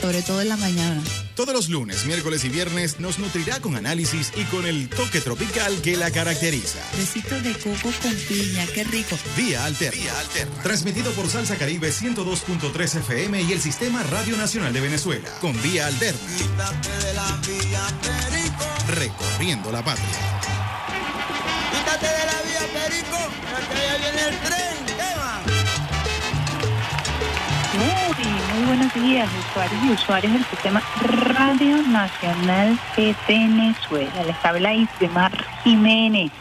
[0.00, 1.02] Sobre todo en la mañana.
[1.34, 5.82] Todos los lunes, miércoles y viernes nos nutrirá con análisis y con el toque tropical
[5.82, 6.78] que la caracteriza.
[6.96, 9.18] Besitos de coco con piña, qué rico.
[9.36, 10.00] Vía Alterna.
[10.00, 10.62] Vía Alterna.
[10.62, 15.28] Transmitido por Salsa Caribe 102.3 FM y el Sistema Radio Nacional de Venezuela.
[15.40, 16.20] Con Vía Alterna.
[16.38, 18.64] Quítate de la vía Perico.
[18.88, 20.06] Recorriendo la patria.
[21.72, 23.18] Quítate de la vía Perico.
[23.72, 24.85] Que allá viene el tren.
[28.66, 34.24] Buenos días, usuarios y usuarios del Sistema Radio Nacional de Venezuela.
[34.26, 36.32] Les habla Isbemar Jiménez.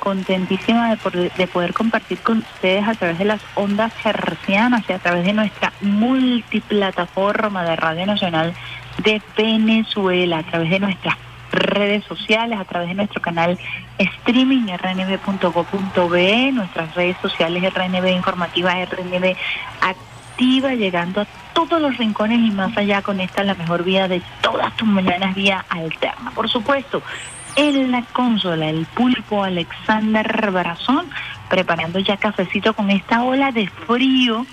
[0.00, 4.92] Contentísima de poder, de poder compartir con ustedes a través de las ondas hercianas y
[4.92, 8.54] a través de nuestra multiplataforma de Radio Nacional
[8.98, 11.16] de Venezuela, a través de nuestras
[11.52, 13.56] redes sociales, a través de nuestro canal
[13.98, 19.36] streaming rnb.go.be, nuestras redes sociales RNB Informativa, RNB
[19.80, 20.11] Activa,
[20.42, 24.74] llegando a todos los rincones y más allá con esta la mejor vía de todas
[24.76, 26.30] tus mañanas, vía alterna.
[26.32, 27.02] Por supuesto,
[27.56, 31.06] en la consola, el pulpo Alexander Brazón,
[31.48, 34.46] preparando ya cafecito con esta ola de frío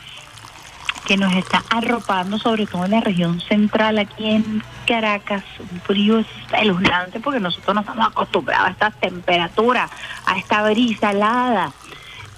[1.08, 6.20] que nos está arropando, sobre todo en la región central, aquí en Caracas, un frío
[6.20, 9.90] espeluznante, porque nosotros no estamos acostumbrados a esta temperatura,
[10.26, 11.72] a esta brisa helada.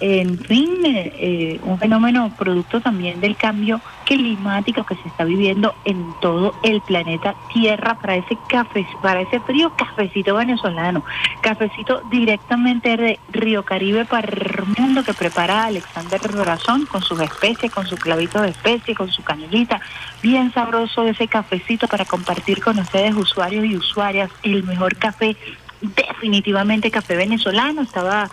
[0.04, 5.76] En fin, eh, eh, un fenómeno producto también del cambio climático que se está viviendo
[5.84, 11.04] en todo el planeta Tierra para ese café, para ese frío cafecito venezolano,
[11.40, 17.70] cafecito directamente de Río Caribe para el mundo que prepara Alexander Corazón con sus especies,
[17.70, 19.80] con su clavito de especie, con su canelita,
[20.20, 25.36] bien sabroso ese cafecito para compartir con ustedes usuarios y usuarias el mejor café,
[25.80, 28.28] definitivamente café venezolano, estaba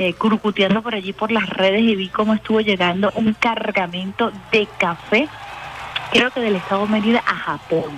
[0.00, 4.66] eh, curcuteando por allí por las redes y vi cómo estuvo llegando un cargamento de
[4.78, 5.28] café,
[6.10, 7.90] creo que del estado Mérida a Japón.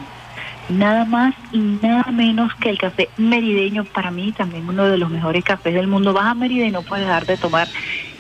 [0.69, 5.11] Nada más y nada menos que el café merideño, para mí también uno de los
[5.11, 6.13] mejores cafés del mundo.
[6.13, 7.69] Vas a Mérida y no puedes dejar de tomar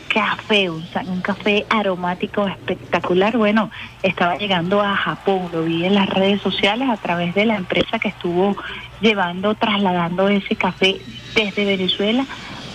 [0.07, 3.37] café, un, un café aromático espectacular.
[3.37, 3.73] Bueno,
[4.05, 7.99] estaba llegando a Japón, lo vi en las redes sociales a través de la empresa
[7.99, 8.57] que estuvo
[9.01, 11.01] llevando, trasladando ese café
[11.35, 12.25] desde Venezuela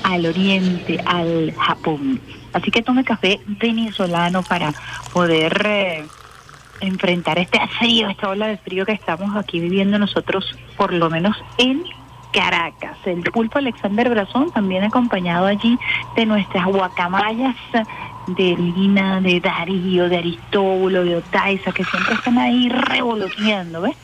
[0.04, 2.20] al oriente, al Japón.
[2.54, 4.74] Así que tome café venezolano para
[5.14, 6.06] poder eh,
[6.82, 11.36] enfrentar este frío, esta ola de frío que estamos aquí viviendo nosotros, por lo menos
[11.58, 11.84] en
[12.32, 12.98] Caracas.
[13.06, 15.78] El pulpo Alexander Brazón, también acompañado allí
[16.16, 17.56] de nuestras guacamayas
[18.28, 23.96] de Lina, de Darío, de Aristóbulo, de Otaiza, que siempre están ahí revoloteando, ¿ves?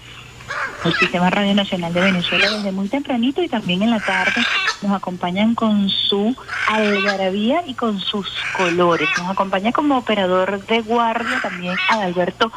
[0.85, 4.41] El Sistema Radio Nacional de Venezuela desde muy tempranito y también en la tarde
[4.81, 6.35] nos acompañan con su
[6.67, 8.27] algarabía y con sus
[8.57, 9.07] colores.
[9.17, 12.51] Nos acompaña como operador de guardia también Adalberto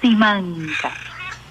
[0.00, 0.90] Simanca,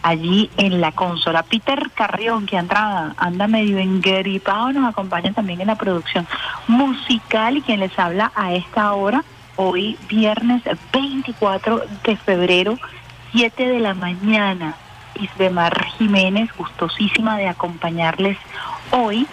[0.02, 1.44] allí en la consola.
[1.44, 6.28] Peter Carrión, que anda, anda medio engripado, nos acompaña también en la producción
[6.68, 9.24] musical y quien les habla a esta hora,
[9.58, 12.80] hoy viernes 24 de febrero,
[13.32, 14.76] 7 de la mañana.
[15.16, 18.38] Isbemar Jiménez, gustosísima de acompañarles
[18.92, 19.28] hoy.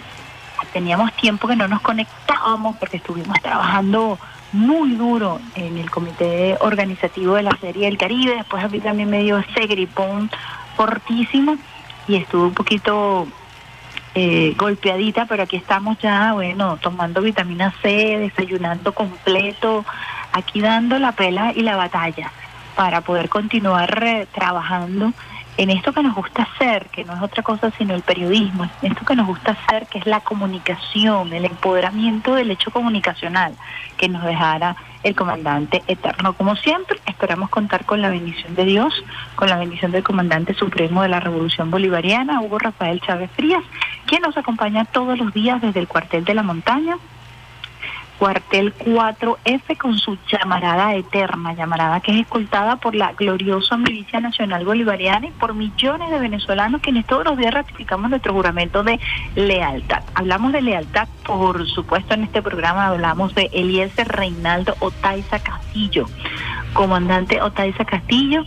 [0.71, 4.17] Teníamos tiempo que no nos conectábamos porque estuvimos trabajando
[4.53, 8.35] muy duro en el comité organizativo de la Serie del Caribe.
[8.35, 10.29] Después a mí también me dio ese gripón
[10.75, 11.57] fortísimo
[12.07, 13.27] y estuve un poquito
[14.15, 19.85] eh, golpeadita, pero aquí estamos ya, bueno, tomando vitamina C, desayunando completo,
[20.31, 22.31] aquí dando la pela y la batalla
[22.75, 25.13] para poder continuar eh, trabajando
[25.57, 28.91] en esto que nos gusta hacer, que no es otra cosa sino el periodismo, en
[28.91, 33.55] esto que nos gusta hacer, que es la comunicación, el empoderamiento del hecho comunicacional
[33.97, 36.33] que nos dejara el comandante eterno.
[36.33, 39.03] Como siempre, esperamos contar con la bendición de Dios,
[39.35, 43.63] con la bendición del comandante supremo de la Revolución Bolivariana, Hugo Rafael Chávez Frías,
[44.05, 46.97] quien nos acompaña todos los días desde el cuartel de la montaña
[48.23, 54.63] cuartel 4F con su llamarada eterna, llamarada que es escoltada por la gloriosa milicia nacional
[54.63, 58.97] bolivariana y por millones de venezolanos quienes todos los días ratificamos nuestro juramento de
[59.35, 60.03] lealtad.
[60.15, 66.05] Hablamos de lealtad, por supuesto, en este programa hablamos de Eliezer Reinaldo Otaiza Casillo,
[66.71, 68.45] comandante Otaiza Castillo,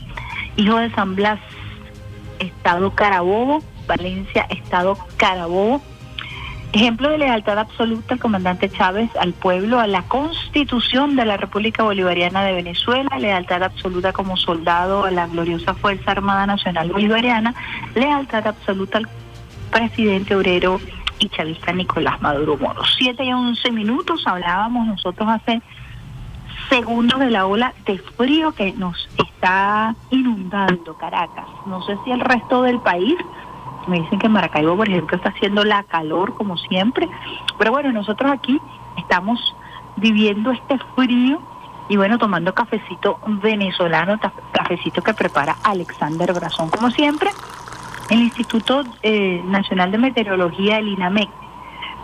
[0.56, 1.38] hijo de San Blas,
[2.38, 5.82] Estado Carabobo, Valencia, Estado Carabobo.
[6.76, 11.82] Ejemplo de lealtad absoluta al comandante Chávez, al pueblo, a la constitución de la República
[11.82, 17.54] Bolivariana de Venezuela, lealtad absoluta como soldado a la gloriosa Fuerza Armada Nacional Bolivariana,
[17.94, 19.08] lealtad absoluta al
[19.70, 20.78] presidente obrero
[21.18, 22.82] y chavista Nicolás Maduro Moro.
[22.98, 25.62] Siete y once minutos hablábamos nosotros hace
[26.68, 31.46] segundos de la ola de frío que nos está inundando Caracas.
[31.64, 33.16] No sé si el resto del país,
[33.86, 37.08] me dicen que Maracaibo, por ejemplo, está haciendo la calor como siempre,
[37.58, 38.60] pero bueno, nosotros aquí
[38.96, 39.54] estamos
[39.96, 41.40] viviendo este frío
[41.88, 44.18] y bueno, tomando cafecito venezolano,
[44.52, 47.30] cafecito que prepara Alexander Brazón, como siempre.
[48.10, 51.28] El Instituto eh, Nacional de Meteorología, el INAMEC,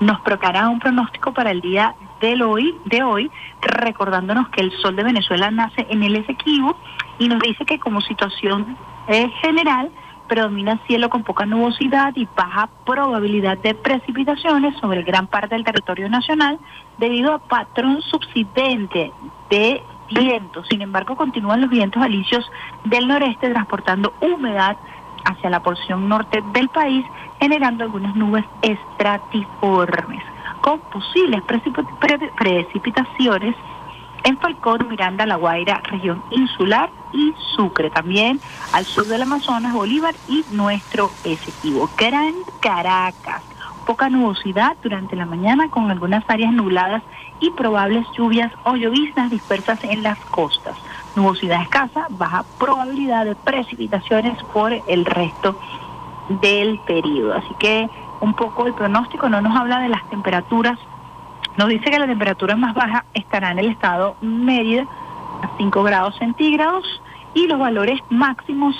[0.01, 3.31] nos proclara un pronóstico para el día del hoy, de hoy,
[3.61, 6.77] recordándonos que el sol de Venezuela nace en el Esequibo
[7.19, 8.77] y nos dice que como situación
[9.09, 9.91] eh, general
[10.29, 16.09] predomina cielo con poca nubosidad y baja probabilidad de precipitaciones sobre gran parte del territorio
[16.09, 16.59] nacional
[16.99, 19.13] debido a patrón subsidente
[19.51, 20.67] de vientos.
[20.69, 22.51] Sin embargo, continúan los vientos alisios
[22.85, 24.77] del noreste transportando humedad
[25.25, 27.05] hacia la porción norte del país,
[27.41, 30.23] generando algunas nubes estratiformes,
[30.61, 31.43] con posibles
[32.37, 33.55] precipitaciones
[34.25, 38.41] en Falcón, Miranda, La Guaira, región insular y Sucre, también
[38.73, 41.91] al sur del Amazonas, Bolívar y nuestro Esequibo.
[41.97, 43.43] Gran Caracas,
[43.87, 47.03] poca nubosidad durante la mañana con algunas áreas nubladas
[47.41, 50.77] y probables lluvias o lloviznas dispersas en las costas
[51.17, 55.59] nubosidad escasa, baja probabilidad de precipitaciones por el resto
[56.41, 57.35] del periodo.
[57.35, 57.89] Así que
[58.21, 60.79] un poco el pronóstico no nos habla de las temperaturas,
[61.57, 64.87] nos dice que la temperatura más baja estará en el estado Mérida
[65.43, 66.85] a 5 grados centígrados
[67.35, 68.75] y los valores máximos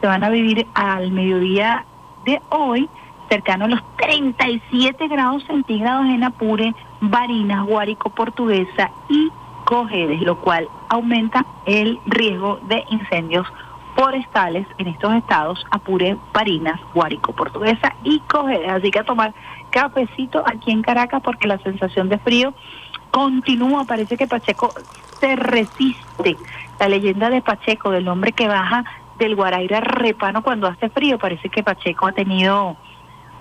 [0.00, 1.84] se van a vivir al mediodía
[2.24, 2.88] de hoy
[3.28, 9.30] cercano a los 37 grados centígrados en Apure, Barinas, Guárico, Portuguesa y
[9.64, 13.46] Cojedes, lo cual aumenta el riesgo de incendios
[13.94, 18.70] forestales en estos estados, Apure, Parinas, Guárico, Portuguesa y Cojedes.
[18.70, 19.34] Así que a tomar
[19.70, 22.54] cafecito aquí en Caracas porque la sensación de frío
[23.10, 23.84] continúa.
[23.84, 24.72] Parece que Pacheco
[25.20, 26.36] se resiste.
[26.78, 28.84] La leyenda de Pacheco, del hombre que baja
[29.18, 32.76] del Guaraira Repano cuando hace frío, parece que Pacheco ha tenido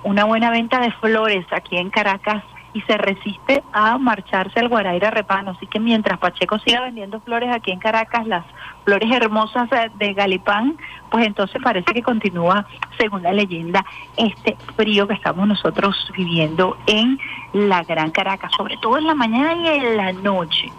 [0.04, 2.44] una buena venta de flores aquí en Caracas
[2.74, 5.52] y se resiste a marcharse al Guaraira Repano.
[5.52, 8.46] Así que mientras Pacheco siga vendiendo flores aquí en Caracas, las
[8.88, 9.70] flores hermosas
[10.00, 10.78] de Galipán,
[11.12, 12.66] pues entonces parece que continúa,
[12.98, 13.84] según la leyenda,
[14.16, 17.20] este frío que estamos nosotros viviendo en
[17.52, 20.72] la Gran Caracas, sobre todo en la mañana y en la noche,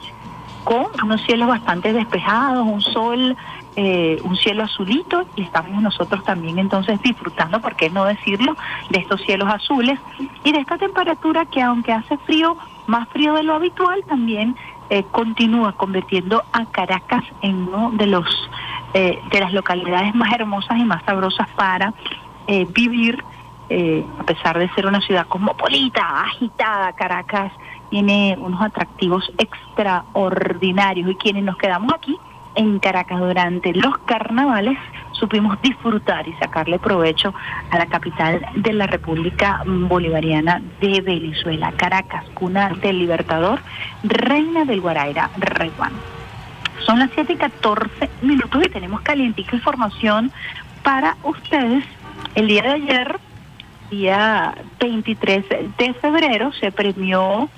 [0.64, 3.36] con unos cielos bastante despejados, un sol
[3.76, 8.56] eh, un cielo azulito y estamos nosotros también entonces disfrutando, por qué no decirlo,
[8.88, 10.00] de estos cielos azules
[10.42, 12.56] y de esta temperatura que aunque hace frío,
[12.88, 14.56] más frío de lo habitual, también
[14.90, 18.26] eh, continúa convirtiendo a Caracas en uno de los
[18.94, 21.92] eh, de las localidades más hermosas y más sabrosas para
[22.74, 23.22] vivir,
[24.18, 27.52] a pesar de ser una ciudad cosmopolita, agitada, Caracas
[27.90, 31.10] tiene unos atractivos extraordinarios.
[31.10, 32.16] Y quienes nos quedamos aquí
[32.58, 34.76] en Caracas durante los carnavales
[35.12, 37.32] supimos disfrutar y sacarle provecho
[37.70, 43.60] a la capital de la República Bolivariana de Venezuela, Caracas, cuna del Libertador,
[44.02, 45.92] reina del Guaraira, Reguán.
[46.84, 50.32] Son las 7 y 14 minutos y tenemos calientica información
[50.82, 51.84] para ustedes.
[52.34, 53.20] El día de ayer,
[53.90, 55.44] día 23
[55.78, 57.48] de febrero, se premió,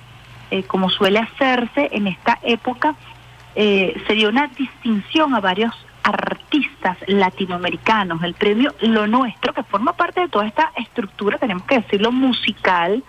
[0.50, 2.94] eh, como suele hacerse en esta época,
[3.54, 9.92] eh, se dio una distinción a varios artistas latinoamericanos, el premio Lo Nuestro, que forma
[9.92, 13.02] parte de toda esta estructura, tenemos que decirlo, musical,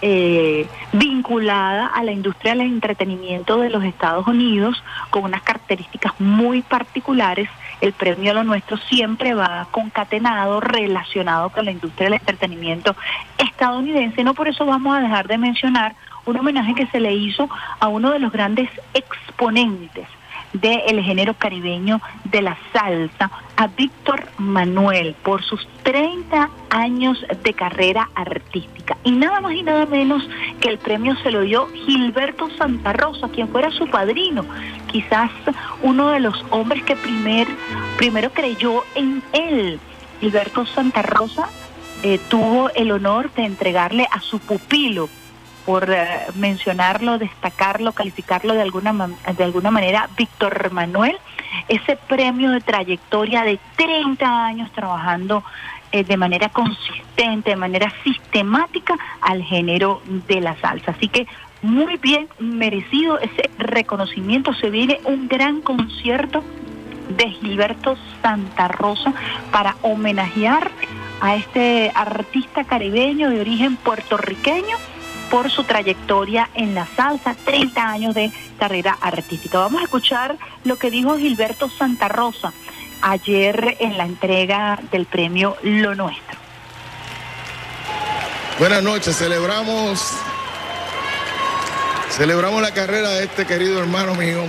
[0.00, 6.62] eh, vinculada a la industria del entretenimiento de los Estados Unidos, con unas características muy
[6.62, 7.48] particulares.
[7.80, 12.94] El premio Lo Nuestro siempre va concatenado, relacionado con la industria del entretenimiento
[13.38, 14.22] estadounidense.
[14.22, 15.96] No por eso vamos a dejar de mencionar
[16.28, 17.48] un homenaje que se le hizo
[17.80, 20.06] a uno de los grandes exponentes
[20.52, 28.08] del género caribeño de la salsa, a Víctor Manuel, por sus 30 años de carrera
[28.14, 28.96] artística.
[29.04, 30.26] Y nada más y nada menos
[30.60, 34.44] que el premio se lo dio Gilberto Santa Rosa, quien fuera su padrino,
[34.86, 35.30] quizás
[35.82, 37.46] uno de los hombres que primer,
[37.96, 39.80] primero creyó en él.
[40.20, 41.48] Gilberto Santa Rosa
[42.02, 45.08] eh, tuvo el honor de entregarle a su pupilo,
[45.68, 51.18] por eh, mencionarlo, destacarlo, calificarlo de alguna, de alguna manera, Víctor Manuel,
[51.68, 55.44] ese premio de trayectoria de 30 años trabajando
[55.92, 60.92] eh, de manera consistente, de manera sistemática al género de la salsa.
[60.92, 61.26] Así que
[61.60, 64.54] muy bien merecido ese reconocimiento.
[64.54, 66.42] Se viene un gran concierto
[67.10, 69.12] de Gilberto Santa Rosa
[69.52, 70.70] para homenajear
[71.20, 74.78] a este artista caribeño de origen puertorriqueño
[75.30, 79.58] por su trayectoria en la salsa, 30 años de carrera artística.
[79.58, 82.52] Vamos a escuchar lo que dijo Gilberto Santa Rosa
[83.02, 86.38] ayer en la entrega del premio Lo Nuestro.
[88.58, 90.18] Buenas noches, celebramos
[92.10, 94.42] celebramos la carrera de este querido hermano mío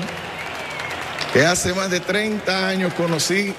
[1.34, 3.54] que hace más de 30 años conocí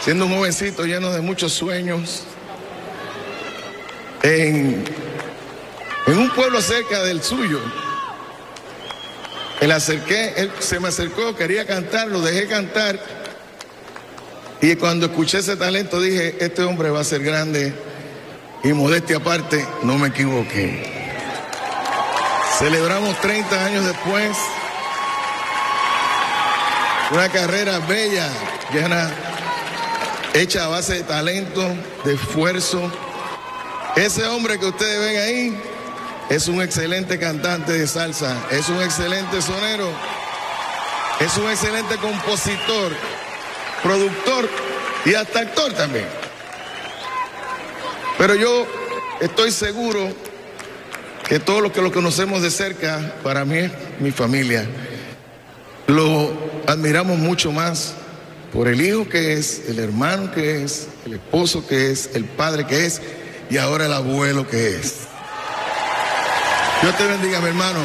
[0.00, 2.24] siendo un jovencito lleno de muchos sueños
[4.24, 4.84] en,
[6.06, 7.60] en un pueblo cerca del suyo.
[9.60, 12.98] Él, acerqué, él se me acercó, quería cantar, lo dejé cantar
[14.62, 17.74] y cuando escuché ese talento dije, este hombre va a ser grande.
[18.62, 20.84] Y modestia aparte, no me equivoqué.
[22.60, 24.36] Celebramos 30 años después
[27.10, 28.28] una carrera bella,
[28.72, 29.10] llena,
[30.32, 31.60] hecha a base de talento,
[32.04, 32.88] de esfuerzo.
[33.96, 35.62] Ese hombre que ustedes ven ahí
[36.32, 39.86] es un excelente cantante de salsa, es un excelente sonero,
[41.20, 42.92] es un excelente compositor
[43.82, 44.48] productor
[45.04, 46.06] y hasta actor también.
[48.16, 48.66] Pero yo
[49.20, 50.08] estoy seguro
[51.28, 53.70] que todos los que lo conocemos de cerca, para mí
[54.00, 54.64] mi familia,
[55.86, 56.32] lo
[56.66, 57.92] admiramos mucho más
[58.54, 62.66] por el hijo que es, el hermano que es, el esposo que es, el padre
[62.66, 63.02] que es
[63.50, 65.11] y ahora el abuelo que es.
[66.82, 67.78] Dios te bendiga, mi hermano.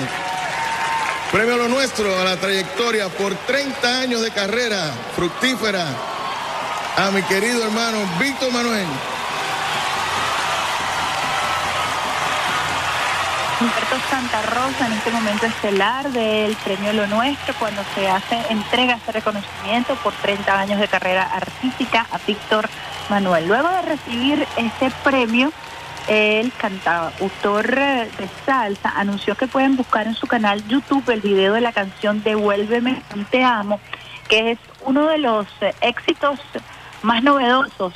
[1.31, 5.85] Premio lo nuestro a la trayectoria por 30 años de carrera fructífera
[6.97, 8.87] a mi querido hermano Víctor Manuel.
[13.59, 18.95] Humberto Santa Rosa en este momento estelar del premio Lo Nuestro cuando se hace entrega
[18.95, 22.67] este reconocimiento por 30 años de carrera artística a Víctor
[23.09, 23.47] Manuel.
[23.47, 25.51] Luego de recibir este premio,
[26.07, 31.61] el cantautor de salsa anunció que pueden buscar en su canal YouTube el video de
[31.61, 33.79] la canción Devuélveme Te Amo,
[34.29, 35.47] que es uno de los
[35.81, 36.39] éxitos
[37.01, 37.93] más novedosos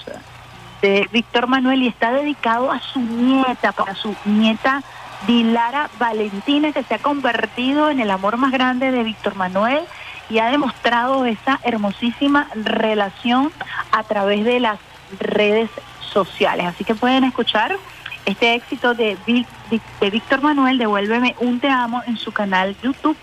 [0.81, 4.83] de Víctor Manuel y está dedicado a su nieta, para su nieta
[5.27, 9.83] Dilara Valentina, que se ha convertido en el amor más grande de Víctor Manuel
[10.29, 13.51] y ha demostrado esa hermosísima relación
[13.91, 14.79] a través de las
[15.19, 15.69] redes
[16.11, 16.65] sociales.
[16.65, 17.77] Así que pueden escuchar
[18.25, 23.17] este éxito de, de Víctor Manuel, Devuélveme un Te Amo, en su canal YouTube.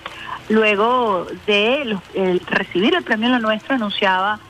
[0.48, 1.98] Luego de
[2.46, 4.40] recibir el premio Lo Nuestro, anunciaba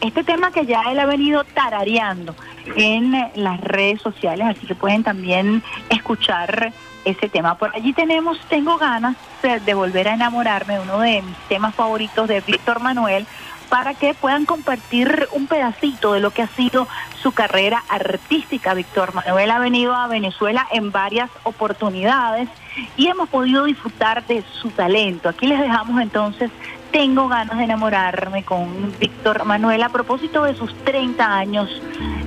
[0.00, 2.34] este tema que ya él ha venido tarareando
[2.76, 6.72] en las redes sociales, así que pueden también escuchar
[7.04, 7.56] ese tema.
[7.56, 12.40] Por allí tenemos Tengo ganas de volver a enamorarme, uno de mis temas favoritos de
[12.40, 13.26] Víctor Manuel,
[13.68, 16.88] para que puedan compartir un pedacito de lo que ha sido
[17.22, 18.74] su carrera artística.
[18.74, 22.48] Víctor Manuel ha venido a Venezuela en varias oportunidades
[22.96, 25.28] y hemos podido disfrutar de su talento.
[25.28, 26.50] Aquí les dejamos entonces
[26.90, 31.68] Tengo ganas de enamorarme con Víctor Manuel a propósito de sus 30 años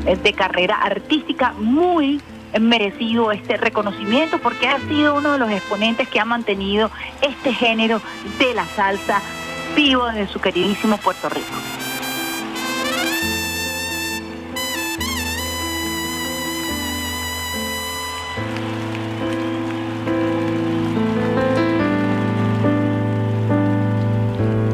[0.05, 2.21] eh, de carrera artística muy
[2.59, 8.01] merecido este reconocimiento porque ha sido uno de los exponentes que ha mantenido este género
[8.37, 9.21] de la salsa
[9.75, 11.47] vivo de su queridísimo Puerto Rico.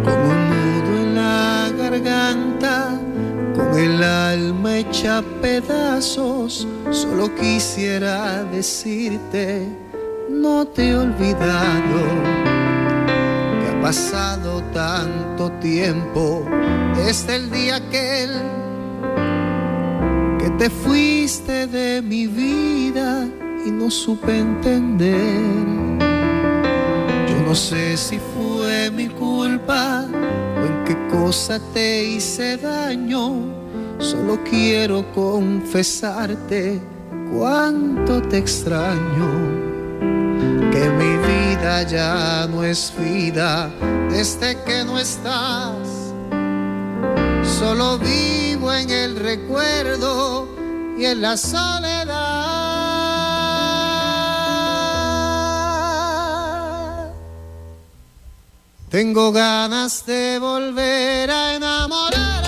[0.03, 2.99] Como un nudo en la garganta,
[3.55, 9.67] con el alma hecha pedazos, solo quisiera decirte,
[10.29, 12.56] no te he olvidado
[13.81, 16.45] pasado tanto tiempo
[16.95, 18.29] desde el día aquel
[20.39, 23.27] que te fuiste de mi vida
[23.65, 25.97] y no supe entender.
[27.29, 33.55] Yo no sé si fue mi culpa o en qué cosa te hice daño.
[33.99, 36.79] Solo quiero confesarte
[37.31, 39.27] cuánto te extraño
[40.71, 41.46] que mi vida
[41.89, 43.69] ya no es vida
[44.09, 46.13] desde que no estás.
[47.59, 50.47] Solo vivo en el recuerdo
[50.97, 52.67] y en la soledad.
[58.89, 62.46] Tengo ganas de volver a enamorar.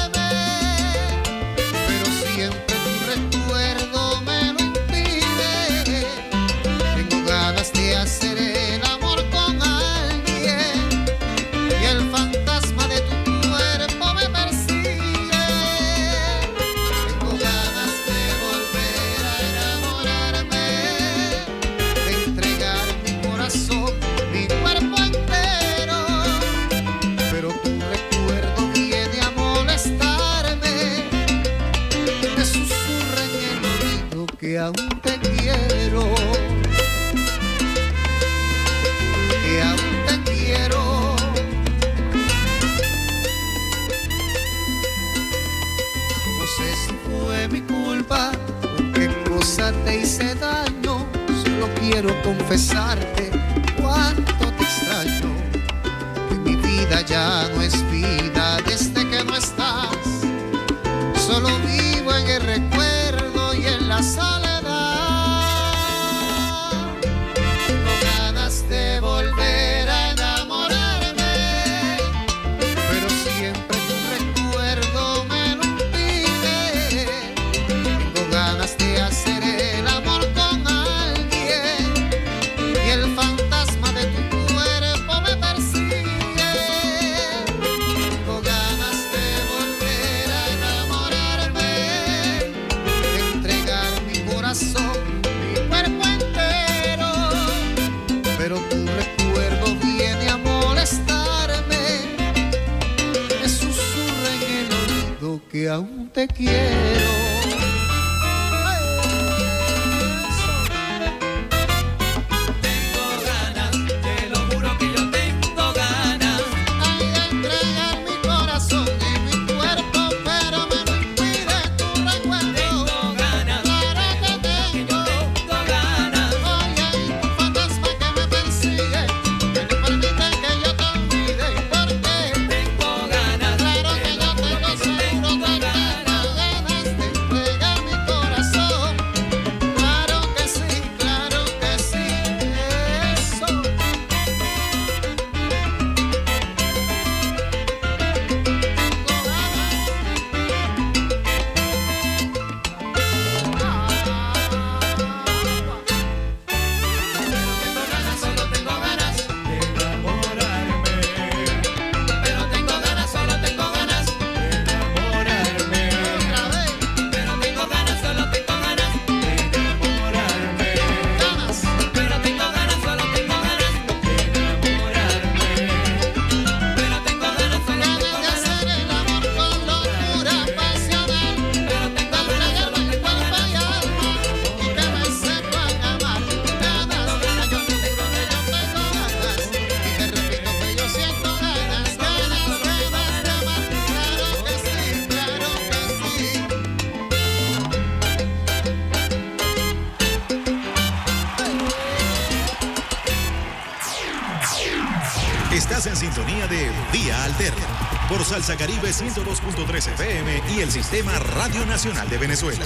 [208.09, 212.65] Por Salsa Caribe 102.3 FM y el Sistema Radio Nacional de Venezuela.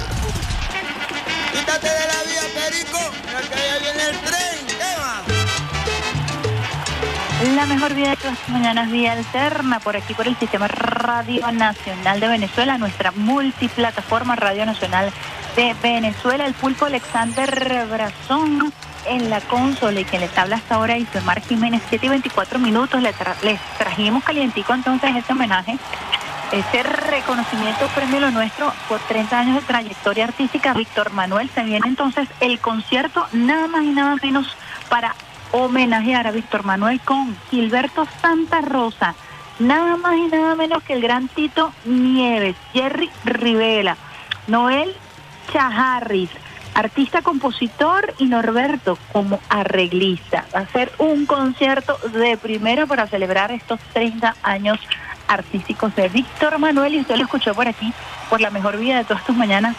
[1.51, 2.99] Quítate de la vía, Perico,
[3.49, 4.53] que allá viene el tren.
[7.55, 11.51] La mejor vida de todas las mañanas, Vía Alterna, por aquí por el Sistema Radio
[11.51, 15.11] Nacional de Venezuela, nuestra multiplataforma Radio Nacional
[15.57, 18.71] de Venezuela, el pulpo Alexander Brazón
[19.05, 23.01] en la consola y quien les habla hasta ahora, Isomar Jiménez, 7 y 24 minutos,
[23.01, 25.77] les trajimos calientico entonces este homenaje
[26.53, 31.87] este reconocimiento premio lo nuestro por 30 años de trayectoria artística, Víctor Manuel, se viene
[31.87, 34.55] entonces el concierto nada más y nada menos
[34.87, 35.15] para
[35.51, 39.15] homenajear a Víctor Manuel con Gilberto Santa Rosa,
[39.57, 43.97] nada más y nada menos que el gran Tito Nieves, Jerry Rivela,
[44.45, 44.95] Noel
[45.51, 46.29] Chajarris,
[46.73, 50.45] artista compositor y Norberto como arreglista.
[50.55, 54.79] Va a ser un concierto de primero para celebrar estos 30 años
[55.27, 57.93] artísticos de Víctor Manuel y usted lo escuchó por aquí,
[58.29, 59.75] por la mejor vida de todas tus mañanas,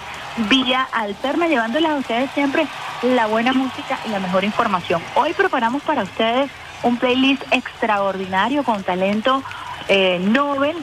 [0.49, 2.67] vía alterna, llevándoles a ustedes siempre
[3.03, 5.03] la buena música y la mejor información.
[5.15, 6.51] Hoy preparamos para ustedes
[6.83, 9.43] un playlist extraordinario con talento
[9.89, 10.77] eh, Nobel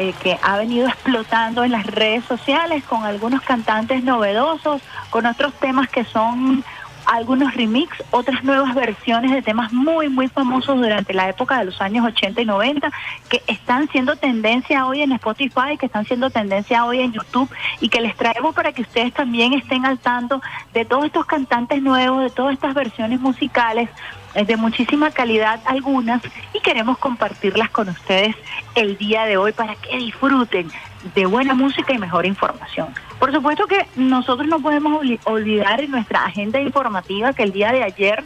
[0.00, 4.80] eh, que ha venido explotando en las redes sociales con algunos cantantes novedosos,
[5.10, 6.62] con otros temas que son
[7.04, 11.80] algunos remix, otras nuevas versiones de temas muy, muy famosos durante la época de los
[11.80, 12.92] años 80 y 90,
[13.28, 17.88] que están siendo tendencia hoy en Spotify, que están siendo tendencia hoy en YouTube y
[17.88, 20.40] que les traemos para que ustedes también estén al tanto
[20.74, 23.88] de todos estos cantantes nuevos, de todas estas versiones musicales
[24.34, 28.36] de muchísima calidad algunas y queremos compartirlas con ustedes
[28.74, 30.70] el día de hoy para que disfruten
[31.14, 32.88] de buena música y mejor información.
[33.18, 37.72] Por supuesto que nosotros no podemos olvi- olvidar en nuestra agenda informativa que el día
[37.72, 38.24] de ayer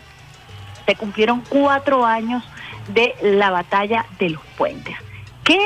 [0.87, 2.43] se cumplieron cuatro años
[2.89, 4.97] de la batalla de los puentes.
[5.45, 5.59] ¿Qué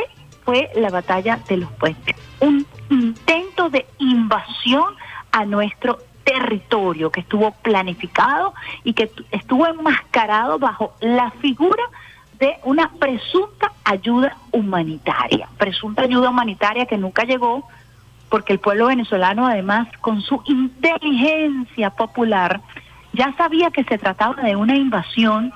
[0.45, 2.15] fue la batalla de los puentes?
[2.41, 4.95] Un intento de invasión
[5.33, 8.53] a nuestro territorio que estuvo planificado
[8.85, 11.83] y que tu- estuvo enmascarado bajo la figura
[12.39, 17.67] de una presunta ayuda humanitaria, presunta ayuda humanitaria que nunca llegó
[18.29, 22.61] porque el pueblo venezolano además con su inteligencia popular
[23.13, 25.53] ya sabía que se trataba de una invasión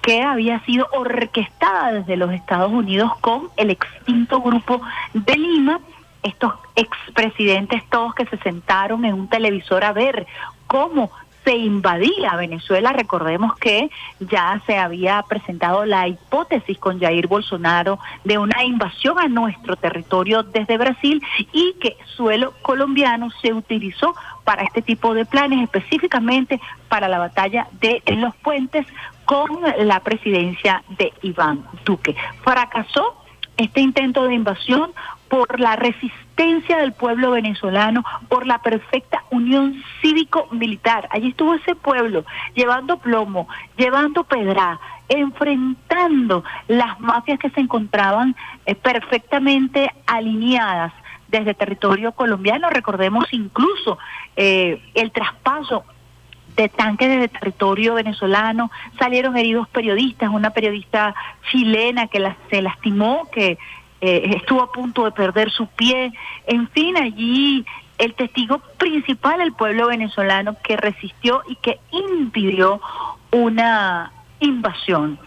[0.00, 4.80] que había sido orquestada desde los Estados Unidos con el extinto grupo
[5.12, 5.80] de Lima,
[6.24, 10.26] estos expresidentes todos que se sentaron en un televisor a ver
[10.66, 11.10] cómo
[11.44, 12.92] se invadía Venezuela.
[12.92, 19.28] Recordemos que ya se había presentado la hipótesis con Jair Bolsonaro de una invasión a
[19.28, 25.62] nuestro territorio desde Brasil y que suelo colombiano se utilizó para este tipo de planes,
[25.62, 28.86] específicamente para la batalla de los puentes
[29.26, 32.16] con la presidencia de Iván Duque.
[32.42, 33.20] Fracasó
[33.56, 34.92] este intento de invasión
[35.28, 41.08] por la resistencia del pueblo venezolano, por la perfecta unión cívico-militar.
[41.10, 48.34] Allí estuvo ese pueblo llevando plomo, llevando pedra, enfrentando las mafias que se encontraban
[48.66, 50.92] eh, perfectamente alineadas
[51.28, 52.70] desde territorio colombiano.
[52.70, 53.98] Recordemos incluso
[54.36, 55.84] eh, el traspaso
[56.56, 61.12] de tanques desde territorio venezolano, salieron heridos periodistas, una periodista
[61.50, 63.58] chilena que la- se lastimó, que
[64.00, 66.12] eh, estuvo a punto de perder su pie,
[66.46, 67.64] en fin, allí
[67.98, 72.80] el testigo principal, el pueblo venezolano que resistió y que impidió
[73.30, 75.18] una invasión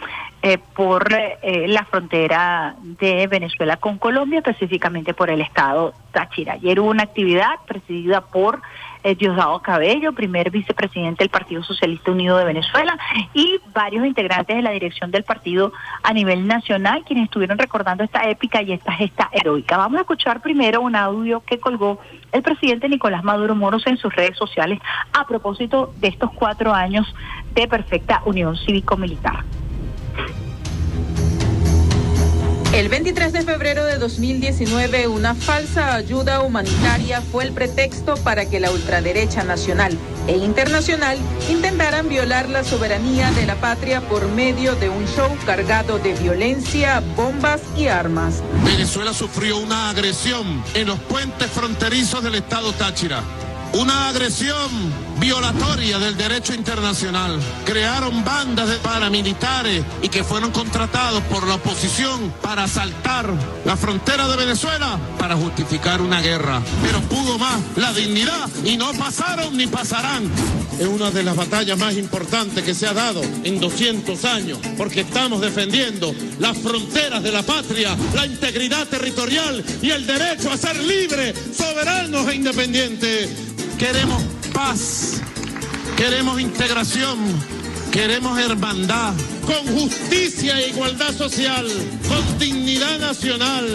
[0.44, 6.54] eh, por eh, la frontera de Venezuela con Colombia, específicamente por el estado Táchira.
[6.54, 8.62] Ayer hubo una actividad presidida por eh,
[9.16, 12.98] Diosdado Cabello, primer vicepresidente del Partido Socialista Unido de Venezuela,
[13.34, 15.72] y varios integrantes de la dirección del partido
[16.04, 19.78] a nivel nacional, quienes estuvieron recordando esta épica y esta gesta heroica.
[19.78, 22.00] Vamos a escuchar primero un audio que colgó
[22.32, 24.80] el presidente Nicolás Maduro Moros en sus redes sociales
[25.14, 27.14] a propósito de estos cuatro años
[27.54, 29.44] de perfecta unión cívico-militar.
[32.74, 38.60] El 23 de febrero de 2019, una falsa ayuda humanitaria fue el pretexto para que
[38.60, 41.18] la ultraderecha nacional e internacional
[41.50, 47.02] intentaran violar la soberanía de la patria por medio de un show cargado de violencia,
[47.16, 48.44] bombas y armas.
[48.66, 53.24] Venezuela sufrió una agresión en los puentes fronterizos del estado Táchira.
[53.74, 57.40] Una agresión violatoria del derecho internacional.
[57.66, 63.32] Crearon bandas de paramilitares y que fueron contratados por la oposición para asaltar
[63.66, 66.62] la frontera de Venezuela para justificar una guerra.
[66.84, 70.30] Pero pudo más la dignidad y no pasaron ni pasarán.
[70.80, 75.02] Es una de las batallas más importantes que se ha dado en 200 años porque
[75.02, 80.78] estamos defendiendo las fronteras de la patria, la integridad territorial y el derecho a ser
[80.84, 83.30] libres, soberanos e independientes.
[83.80, 84.22] Queremos
[84.58, 85.22] paz,
[85.96, 87.20] queremos integración,
[87.92, 89.14] queremos hermandad,
[89.46, 91.68] con justicia e igualdad social,
[92.08, 93.66] con dignidad nacional,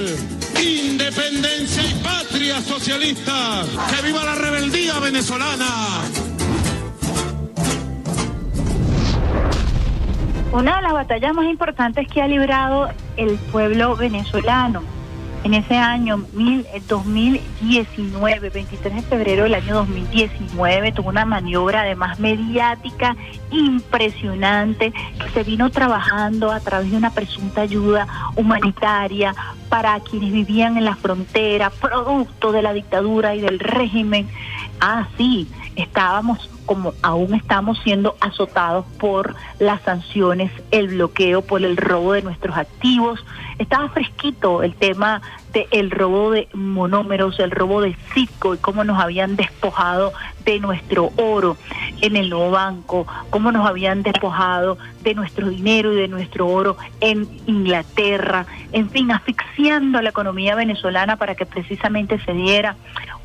[0.60, 3.62] independencia y patria socialista.
[3.90, 6.02] ¡Que viva la rebeldía venezolana!
[10.50, 15.01] Una de las batallas más importantes que ha librado el pueblo venezolano
[15.44, 21.80] en ese año mil- eh, 2019, 23 de febrero del año 2019, tuvo una maniobra
[21.80, 23.16] además mediática
[23.50, 29.34] impresionante que se vino trabajando a través de una presunta ayuda humanitaria
[29.68, 34.28] para quienes vivían en la frontera, producto de la dictadura y del régimen.
[34.80, 41.76] Ah, sí, estábamos como aún estamos siendo azotados por las sanciones, el bloqueo, por el
[41.76, 43.24] robo de nuestros activos.
[43.58, 45.22] Estaba fresquito el tema
[45.70, 50.12] el robo de monómeros, el robo de Citco y cómo nos habían despojado
[50.44, 51.56] de nuestro oro
[52.00, 56.76] en el nuevo banco, cómo nos habían despojado de nuestro dinero y de nuestro oro
[57.00, 62.76] en Inglaterra, en fin, asfixiando a la economía venezolana para que precisamente se diera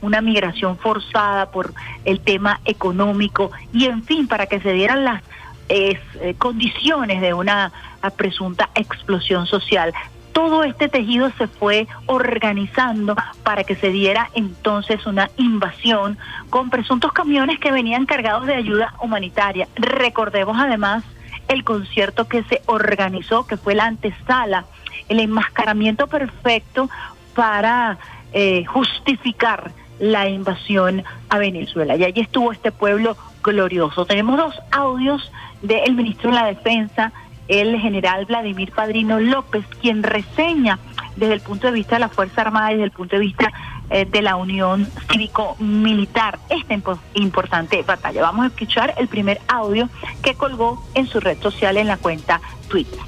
[0.02, 1.74] una migración forzada por
[2.06, 5.24] el tema económico y en fin, para que se dieran las
[5.70, 6.00] eh,
[6.38, 7.72] condiciones de una
[8.16, 9.94] presunta explosión social.
[10.38, 16.20] Todo este tejido se fue organizando para que se diera entonces una invasión
[16.52, 19.68] con presuntos camiones que venían cargados de ayuda humanitaria.
[19.76, 21.04] Recordemos además
[21.48, 24.66] el concierto que se organizó, que fue la antesala,
[25.10, 26.88] el enmascaramiento perfecto
[27.34, 27.98] para
[28.32, 31.96] eh, justificar la invasión a Venezuela.
[31.96, 34.06] Y allí estuvo este pueblo glorioso.
[34.06, 35.32] Tenemos dos audios
[35.64, 37.12] del ministro de la Defensa,
[37.48, 40.80] el general Vladimir Padrino López, quien reseña
[41.16, 43.52] desde el punto de vista de la Fuerza Armada y desde el punto de vista
[43.90, 48.22] eh, de la Unión Cívico-Militar esta impo- importante batalla.
[48.22, 49.90] Vamos a escuchar el primer audio
[50.22, 53.00] que colgó en su red social en la cuenta Twitter.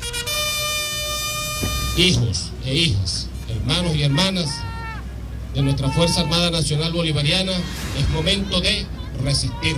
[1.97, 4.63] hijos e hijas, hermanos y hermanas
[5.53, 7.51] de nuestra Fuerza Armada Nacional Bolivariana,
[7.97, 8.85] es momento de
[9.23, 9.75] resistir,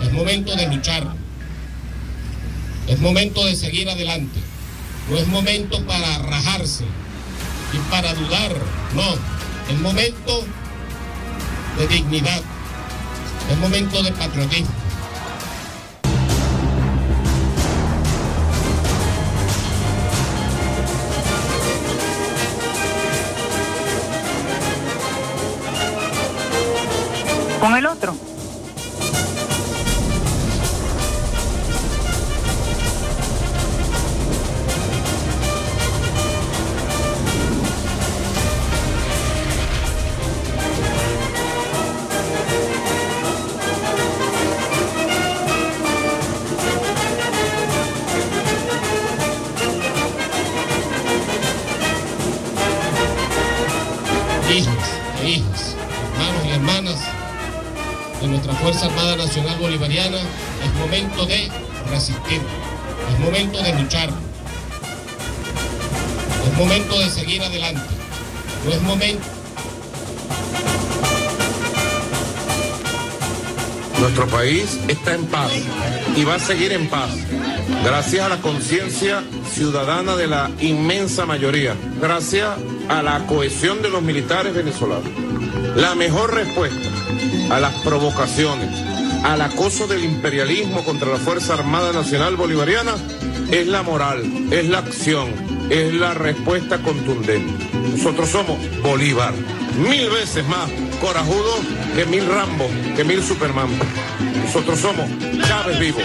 [0.00, 1.04] es momento de luchar,
[2.88, 4.40] es momento de seguir adelante,
[5.10, 6.84] no es momento para rajarse
[7.72, 8.56] y para dudar,
[8.94, 10.44] no, es momento
[11.78, 12.40] de dignidad,
[13.50, 14.72] es momento de patriotismo.
[27.60, 28.27] Con el otro.
[74.88, 75.52] Está en paz
[76.16, 77.10] y va a seguir en paz,
[77.84, 82.56] gracias a la conciencia ciudadana de la inmensa mayoría, gracias
[82.88, 85.08] a la cohesión de los militares venezolanos.
[85.76, 86.88] La mejor respuesta
[87.50, 88.70] a las provocaciones,
[89.24, 92.94] al acoso del imperialismo contra la Fuerza Armada Nacional Bolivariana
[93.50, 95.28] es la moral, es la acción,
[95.70, 97.52] es la respuesta contundente.
[97.90, 99.32] Nosotros somos Bolívar,
[99.78, 100.68] mil veces más
[101.00, 101.60] corajudos
[101.94, 103.68] que mil Rambo, que mil Superman.
[104.44, 105.06] Nosotros somos
[105.46, 105.98] Chávez vivo.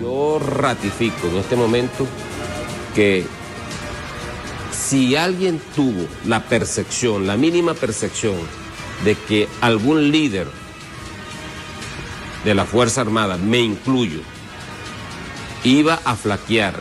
[0.00, 2.06] Yo ratifico en este momento
[2.94, 3.24] que
[4.70, 8.36] si alguien tuvo la percepción, la mínima percepción
[9.04, 10.46] de que algún líder
[12.44, 14.20] de la Fuerza Armada, me incluyo,
[15.64, 16.80] iba a flaquear,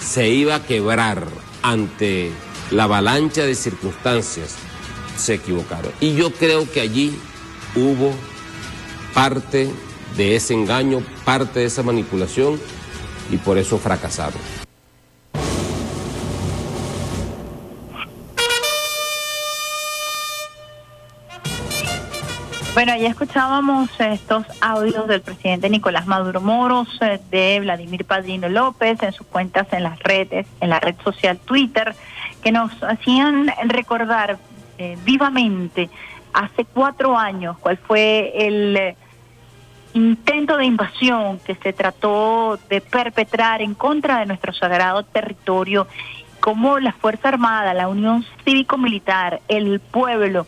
[0.00, 1.26] se iba a quebrar
[1.62, 2.32] ante
[2.70, 4.56] la avalancha de circunstancias,
[5.16, 5.92] se equivocaron.
[6.00, 7.16] Y yo creo que allí
[7.74, 8.12] hubo
[9.14, 9.70] parte
[10.16, 12.60] de ese engaño, parte de esa manipulación
[13.30, 14.40] y por eso fracasaron.
[22.74, 29.00] Bueno, ya escuchábamos estos audios del presidente Nicolás Maduro Moros, eh, de Vladimir Padrino López,
[29.00, 31.94] en sus cuentas en las redes, en la red social Twitter,
[32.42, 34.38] que nos hacían recordar
[34.78, 35.90] eh, vivamente
[36.32, 38.96] hace cuatro años cuál fue el eh,
[39.92, 45.86] intento de invasión que se trató de perpetrar en contra de nuestro sagrado territorio,
[46.40, 50.46] cómo la Fuerza Armada, la Unión Cívico-Militar, el pueblo,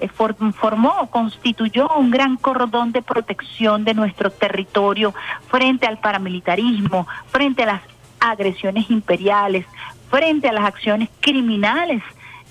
[0.00, 5.12] eh, for- formó, constituyó un gran cordón de protección de nuestro territorio
[5.48, 7.82] frente al paramilitarismo, frente a las
[8.20, 9.66] agresiones imperiales,
[10.08, 12.02] frente a las acciones criminales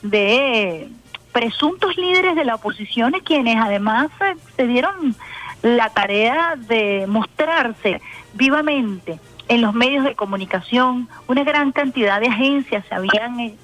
[0.02, 0.90] de
[1.34, 5.16] presuntos líderes de la oposición, quienes además eh, se dieron
[5.62, 8.00] la tarea de mostrarse
[8.34, 9.20] vivamente
[9.50, 11.10] en los medios de comunicación.
[11.28, 13.56] Una gran cantidad de agencias se habían eh,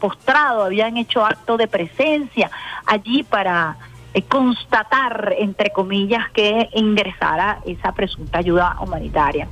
[0.00, 2.50] postrado, habían hecho acto de presencia
[2.86, 3.76] allí para
[4.14, 9.48] eh, constatar, entre comillas, que ingresara esa presunta ayuda humanitaria.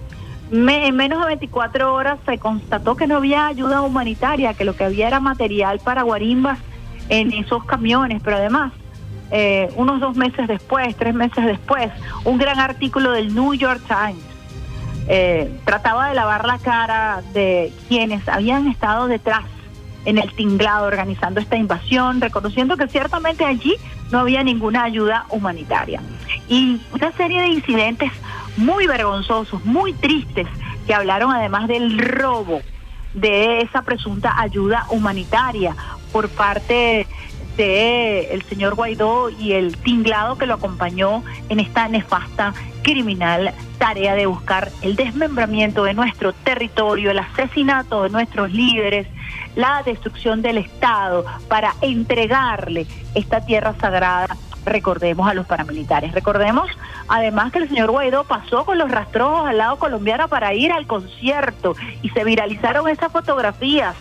[0.50, 4.74] Me- en menos de 24 horas se constató que no había ayuda humanitaria, que lo
[4.74, 6.58] que había era material para guarimbas
[7.08, 8.72] en esos camiones, pero además,
[9.30, 11.90] eh, unos dos meses después, tres meses después,
[12.24, 14.24] un gran artículo del New York Times
[15.10, 19.44] eh, trataba de lavar la cara de quienes habían estado detrás
[20.04, 23.74] en el tinglado organizando esta invasión, reconociendo que ciertamente allí
[24.10, 26.00] no había ninguna ayuda humanitaria.
[26.48, 28.12] Y una serie de incidentes
[28.56, 30.46] muy vergonzosos, muy tristes,
[30.86, 32.60] que hablaron además del robo
[33.14, 35.74] de esa presunta ayuda humanitaria
[36.12, 37.06] por parte
[37.56, 44.14] de el señor Guaidó y el tinglado que lo acompañó en esta nefasta criminal tarea
[44.14, 49.08] de buscar el desmembramiento de nuestro territorio, el asesinato de nuestros líderes,
[49.56, 56.12] la destrucción del Estado para entregarle esta tierra sagrada recordemos a los paramilitares.
[56.12, 56.70] Recordemos
[57.08, 60.86] además que el señor Guaidó pasó con los rastrojos al lado colombiano para ir al
[60.86, 63.96] concierto y se viralizaron esas fotografías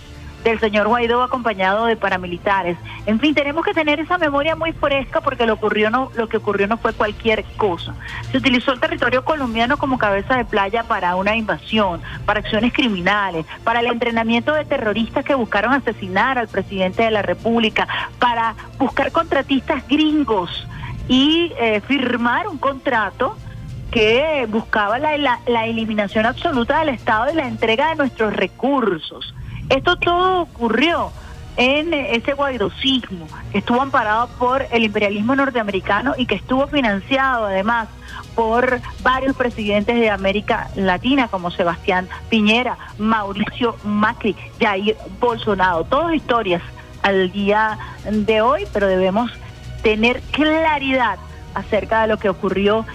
[0.52, 2.78] del señor Guaidó acompañado de paramilitares.
[3.06, 6.38] En fin, tenemos que tener esa memoria muy fresca porque lo ocurrió no lo que
[6.38, 7.94] ocurrió no fue cualquier cosa.
[8.32, 13.46] Se utilizó el territorio colombiano como cabeza de playa para una invasión, para acciones criminales,
[13.64, 17.88] para el entrenamiento de terroristas que buscaron asesinar al presidente de la República,
[18.20, 20.68] para buscar contratistas gringos
[21.08, 23.38] y eh, firmar un contrato
[23.92, 29.34] que buscaba la, la- la eliminación absoluta del Estado y la entrega de nuestros recursos.
[29.70, 31.12] Esto todo ocurrió
[31.58, 37.48] en eh, ese guaidosismo que estuvo amparado por el imperialismo norteamericano y que estuvo financiado
[37.48, 37.90] además
[38.36, 45.84] por varios presidentes de América Latina como Sebastián Piñera, Mauricio Macri, Jair Bolsonaro.
[45.86, 46.62] Todas historias
[47.02, 47.78] al día
[48.10, 49.32] de hoy, pero debemos
[49.82, 51.18] tener claridad
[51.56, 52.86] acerca de lo que ocurrió,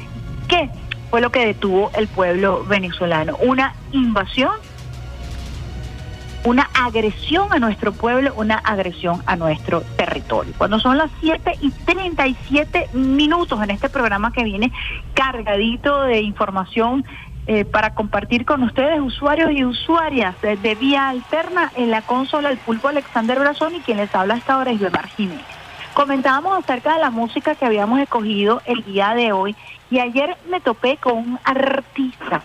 [0.47, 0.71] qué
[1.11, 3.37] fue lo que detuvo el pueblo venezolano.
[3.43, 4.53] Una invasión
[6.45, 10.53] una agresión a nuestro pueblo, una agresión a nuestro territorio.
[10.59, 14.73] Cuando son las 7 y 37 minutos en este programa que viene
[15.15, 17.05] cargadito de información
[17.47, 22.59] eh, para compartir con ustedes, usuarios y usuarias de vía alterna en la consola El
[22.59, 25.45] Pulpo Alexander Brazón y quien les habla hasta ahora es Guillermo Jiménez.
[25.95, 29.55] Comentábamos acerca de la música que habíamos escogido el día de hoy
[29.91, 32.43] y ayer me topé con un artista,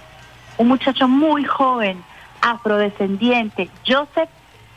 [0.57, 2.03] un muchacho muy joven,
[2.51, 4.29] afrodescendiente, Joseph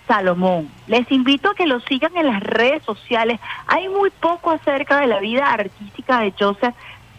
[0.06, 0.68] Salomón.
[0.86, 3.38] Les invito a que lo sigan en las redes sociales.
[3.66, 6.74] Hay muy poco acerca de la vida artística de Joseph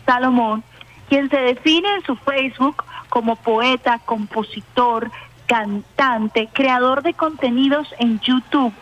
[0.06, 0.64] Salomón,
[1.08, 5.12] quien se define en su Facebook como poeta, compositor,
[5.46, 8.74] cantante, creador de contenidos en YouTube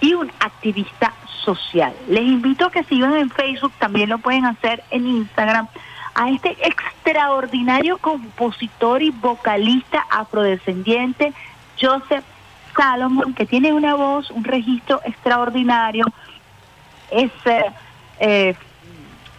[0.00, 1.12] y un activista
[1.44, 1.94] social.
[2.08, 5.68] Les invito a que sigan en Facebook, también lo pueden hacer en Instagram,
[6.14, 11.32] a este extraordinario compositor y vocalista afrodescendiente,
[11.80, 12.24] Joseph
[12.76, 16.06] Salomon, que tiene una voz, un registro extraordinario.
[17.10, 17.64] Es, eh,
[18.20, 18.54] eh,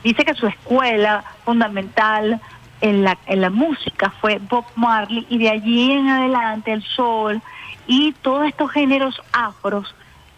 [0.03, 2.41] dice que su escuela fundamental
[2.81, 7.41] en la, en la música fue Bob Marley y de allí en adelante el soul
[7.87, 9.95] y todos estos géneros afros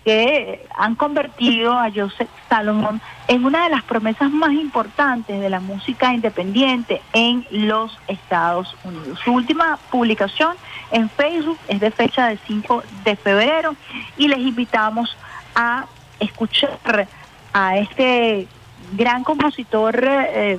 [0.08, 5.60] que han convertido a Joseph Salomon en una de las promesas más importantes de la
[5.60, 9.20] música independiente en los Estados Unidos.
[9.26, 10.56] Su última publicación
[10.92, 13.76] en Facebook es de fecha del 5 de febrero
[14.18, 15.14] y les invitamos
[15.56, 15.88] a
[16.22, 17.10] escuchar
[17.52, 18.48] a este
[18.94, 20.58] gran compositor eh,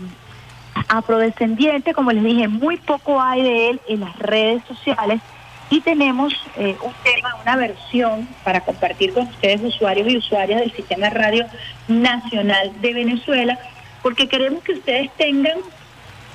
[0.88, 5.22] afrodescendiente, como les dije, muy poco hay de él en las redes sociales
[5.70, 10.72] y tenemos eh, un tema, una versión para compartir con ustedes, usuarios y usuarias del
[10.72, 11.46] Sistema Radio
[11.88, 13.58] Nacional de Venezuela,
[14.02, 15.58] porque queremos que ustedes tengan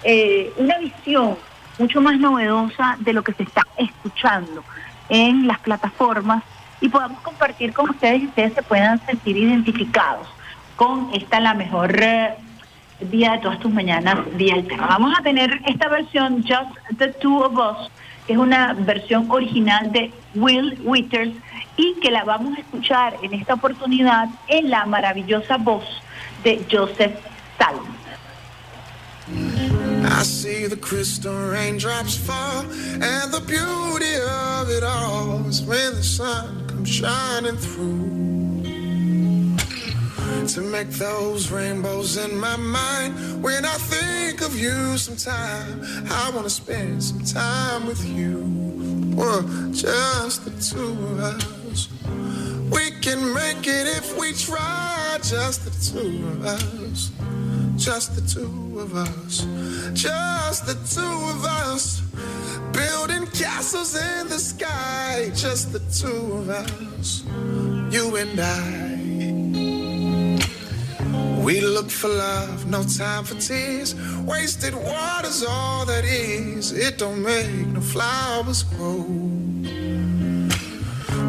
[0.04, 1.38] eh, una visión
[1.80, 4.64] mucho más novedosa de lo que se está escuchando
[5.10, 6.44] en las plataformas
[6.82, 10.28] y podamos compartir con ustedes y ustedes se puedan sentir identificados
[10.76, 12.36] con esta la mejor eh,
[13.00, 14.88] día de todas tus mañanas, día alterna.
[14.88, 17.92] Vamos a tener esta versión Just the Two of Us,
[18.28, 21.34] es una versión original de Will Withers
[21.78, 25.84] y que la vamos a escuchar en esta oportunidad en la maravillosa voz
[26.44, 27.18] de Joseph
[27.58, 28.04] Salomon.
[30.06, 32.66] I see the crystal raindrops fall,
[33.02, 38.33] and the beauty of it all is when the sun comes shining through.
[40.48, 46.50] To make those rainbows in my mind, when I think of you sometime, I wanna
[46.50, 48.44] spend some time with you.
[49.16, 49.42] Well,
[49.72, 51.88] just the two of us.
[52.70, 57.12] We can make it if we try, just the two of us.
[57.78, 59.48] just the two of us,
[59.94, 62.02] just the two of us,
[62.72, 67.24] building castles in the sky, just the two of us,
[67.92, 69.03] you and I.
[71.44, 73.96] We look for love, no time for tears.
[74.22, 76.72] Wasted water's all that is.
[76.72, 79.04] It don't make no flowers grow.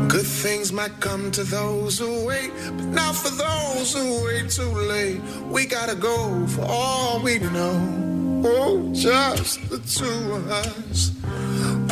[0.07, 4.71] Good things might come to those who wait, but not for those who wait too
[4.89, 5.21] late.
[5.51, 8.43] We gotta go for all we know.
[8.47, 11.11] Oh, just the two of us.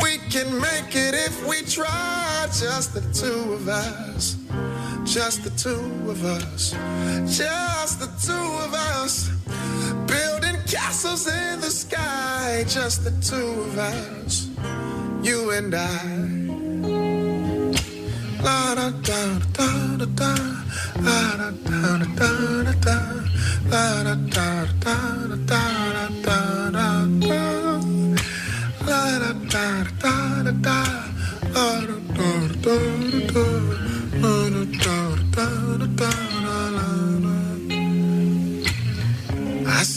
[0.01, 2.47] We can make it if we try.
[2.57, 4.37] Just the two of us.
[5.05, 6.71] Just the two of us.
[7.37, 9.29] Just the two of us.
[10.07, 12.63] Building castles in the sky.
[12.67, 14.47] Just the two of us.
[15.21, 16.05] You and I.
[18.41, 20.35] La da da da da da.
[21.01, 22.97] La da da da da da.
[23.67, 24.95] La da da da
[25.27, 25.61] da da
[26.23, 26.39] da
[26.71, 26.87] da
[27.19, 27.41] da.
[28.87, 30.51] La da da da da da.
[30.51, 30.73] La da da da da
[33.31, 33.72] da.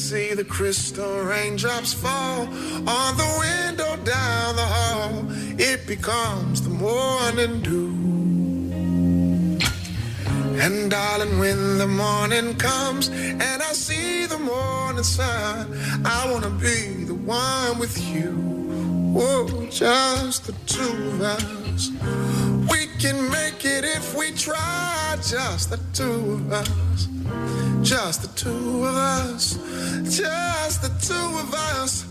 [0.07, 2.43] See the crystal raindrops fall
[2.87, 5.25] on the window down the hall.
[5.59, 7.91] It becomes the morning dew.
[10.63, 17.03] And darling, when the morning comes and I see the morning sun, I wanna be
[17.03, 18.31] the one with you.
[19.13, 22.26] Whoa, just the two of us.
[23.07, 27.07] Can make it if we try, just the two of us.
[27.81, 29.55] Just the two of us,
[30.03, 32.03] just the two of us,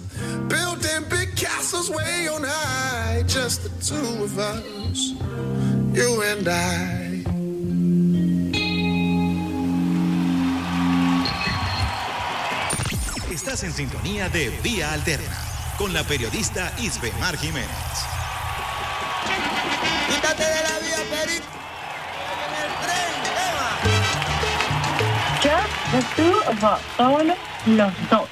[0.48, 3.24] building big castles way on high.
[3.28, 5.12] Just the two of us,
[5.92, 7.26] you and I.
[13.30, 15.38] Estás en sintonía de Vía Alterna
[15.78, 18.15] con la periodista Isbemar Jiménez.
[20.26, 21.46] Quítate de la vía, Perico.
[22.34, 23.14] En el tren,
[25.44, 26.58] Just the two of
[27.68, 28.28] los dos.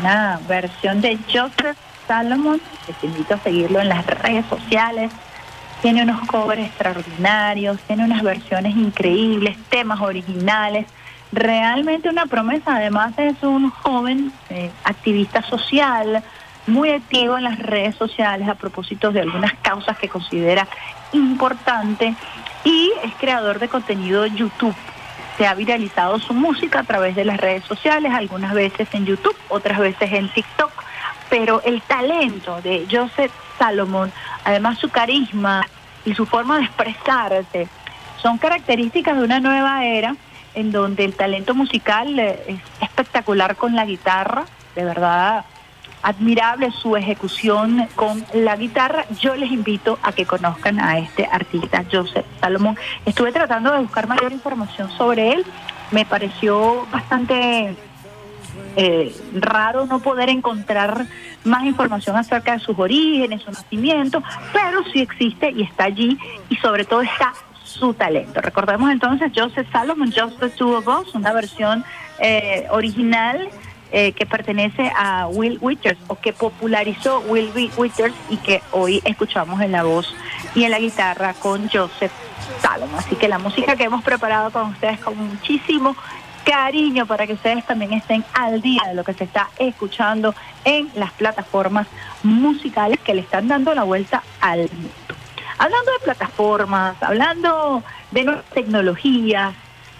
[0.00, 2.60] Una versión de Joseph Salomon,
[3.00, 5.12] te invito a seguirlo en las redes sociales.
[5.80, 10.86] Tiene unos covers extraordinarios, tiene unas versiones increíbles, temas originales.
[11.30, 12.74] Realmente una promesa.
[12.74, 16.24] Además es un joven eh, activista social,
[16.66, 20.66] muy activo en las redes sociales a propósito de algunas causas que considera
[21.12, 22.14] importante
[22.64, 24.74] y es creador de contenido en YouTube.
[25.36, 29.36] Se ha viralizado su música a través de las redes sociales, algunas veces en YouTube,
[29.48, 30.70] otras veces en TikTok,
[31.30, 34.12] pero el talento de Joseph Salomon,
[34.44, 35.66] además su carisma
[36.04, 37.68] y su forma de expresarse,
[38.20, 40.14] son características de una nueva era
[40.54, 44.44] en donde el talento musical eh, es espectacular con la guitarra,
[44.74, 45.44] de verdad
[46.02, 49.06] admirable su ejecución con la guitarra.
[49.20, 52.76] Yo les invito a que conozcan a este artista, Joseph Salomón.
[53.06, 55.46] Estuve tratando de buscar mayor información sobre él.
[55.90, 57.76] Me pareció bastante
[58.76, 61.06] eh, raro no poder encontrar
[61.44, 64.22] más información acerca de sus orígenes, su nacimiento,
[64.52, 67.32] pero sí existe y está allí y sobre todo está
[67.64, 68.40] su talento.
[68.40, 71.84] Recordemos entonces Joseph Salomon, Just the Two of Us, una versión
[72.18, 73.48] eh, original
[73.94, 79.60] eh, que pertenece a Will Withers o que popularizó Will Withers y que hoy escuchamos
[79.60, 80.14] en la voz
[80.54, 82.10] y en la guitarra con Joseph
[82.62, 82.98] Salomon.
[82.98, 85.94] Así que la música que hemos preparado con ustedes con muchísimo
[86.42, 90.34] cariño para que ustedes también estén al día de lo que se está escuchando
[90.64, 91.86] en las plataformas
[92.22, 94.90] musicales que le están dando la vuelta al mundo.
[95.58, 99.54] Hablando de plataformas, hablando de nuevas tecnologías,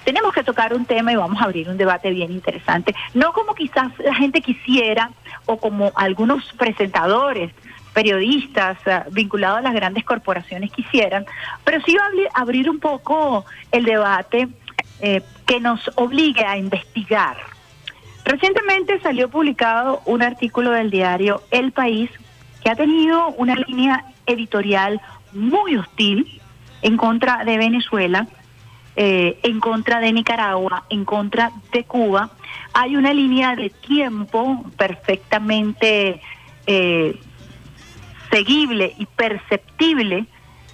[0.04, 2.94] tenemos que tocar un tema y vamos a abrir un debate bien interesante.
[3.14, 5.10] No como quizás la gente quisiera
[5.46, 7.52] o como algunos presentadores,
[7.92, 11.26] periodistas eh, vinculados a las grandes corporaciones quisieran,
[11.64, 14.48] pero sí va a abrir, un poco el debate
[15.00, 17.36] eh, que nos obligue a investigar.
[18.24, 22.10] Recientemente salió publicado un artículo del diario El País
[22.62, 25.00] que ha tenido una línea editorial
[25.32, 26.40] muy hostil
[26.82, 28.28] en contra de Venezuela,
[28.94, 32.30] eh, en contra de Nicaragua, en contra de Cuba.
[32.74, 36.20] Hay una línea de tiempo perfectamente
[36.66, 37.18] eh,
[38.30, 40.26] seguible y perceptible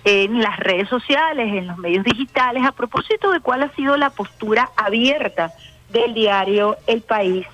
[0.04, 4.10] en las redes sociales, en los medios digitales, a propósito de cuál ha sido la
[4.10, 5.52] postura abierta
[5.90, 7.46] del diario El País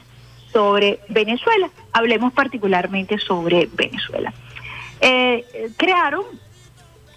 [0.52, 1.68] sobre Venezuela.
[1.92, 4.32] Hablemos particularmente sobre Venezuela.
[5.00, 5.44] Eh,
[5.76, 6.24] crearon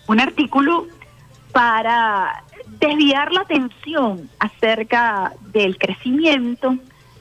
[0.08, 0.88] un artículo
[1.58, 2.44] para
[2.80, 6.78] desviar la atención acerca del crecimiento,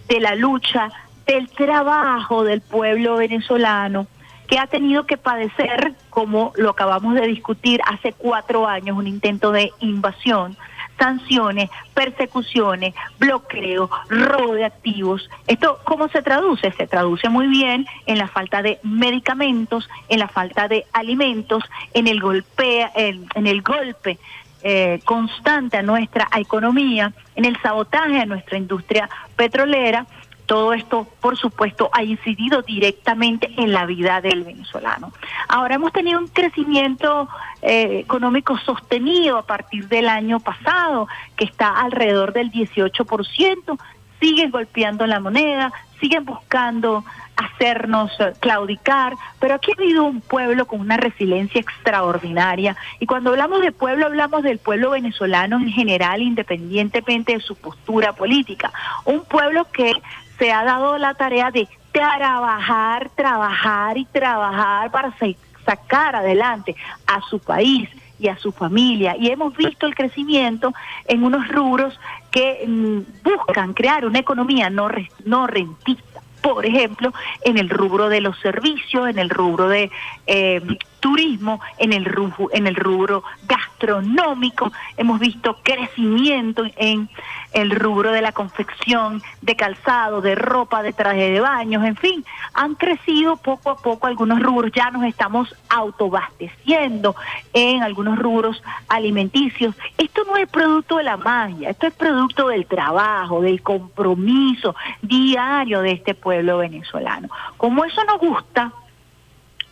[0.09, 0.91] de la lucha,
[1.27, 4.07] del trabajo del pueblo venezolano
[4.47, 9.53] que ha tenido que padecer, como lo acabamos de discutir hace cuatro años, un intento
[9.53, 10.55] de invasión,
[10.99, 15.29] sanciones, persecuciones, bloqueo, robo de activos.
[15.47, 16.71] ¿Esto cómo se traduce?
[16.73, 21.63] Se traduce muy bien en la falta de medicamentos, en la falta de alimentos,
[21.95, 24.19] en el golpe, en, en el golpe
[24.63, 30.07] eh, constante a nuestra economía, en el sabotaje a nuestra industria petrolera.
[30.47, 35.13] Todo esto, por supuesto, ha incidido directamente en la vida del venezolano.
[35.49, 37.29] Ahora hemos tenido un crecimiento
[37.63, 43.79] eh, económico sostenido a partir del año pasado, que está alrededor del 18%.
[44.21, 47.05] Siguen golpeando la moneda, siguen buscando
[47.37, 53.31] hacernos eh, claudicar, pero aquí ha habido un pueblo con una resiliencia extraordinaria y cuando
[53.31, 58.73] hablamos de pueblo hablamos del pueblo venezolano en general, independientemente de su postura política,
[59.05, 59.93] un pueblo que
[60.39, 65.27] se ha dado la tarea de trabajar, trabajar y trabajar para sa-
[65.65, 66.75] sacar adelante
[67.07, 69.17] a su país y a su familia.
[69.19, 70.73] Y hemos visto el crecimiento
[71.07, 71.99] en unos rubros
[72.31, 76.21] que mm, buscan crear una economía no, re- no rentista.
[76.43, 77.13] Por ejemplo,
[77.45, 79.91] en el rubro de los servicios, en el rubro de
[80.27, 80.61] eh,
[81.01, 87.09] turismo, en el rubro, en el rubro gastronómico, hemos visto crecimiento en
[87.53, 92.25] el rubro de la confección, de calzado, de ropa, de traje de baños, en fin,
[92.53, 97.15] han crecido poco a poco algunos rubros, ya nos estamos autobasteciendo
[97.53, 99.75] en algunos rubros alimenticios.
[99.97, 105.81] Esto no es producto de la magia, esto es producto del trabajo, del compromiso diario
[105.81, 107.29] de este pueblo venezolano.
[107.57, 108.73] Como eso nos gusta,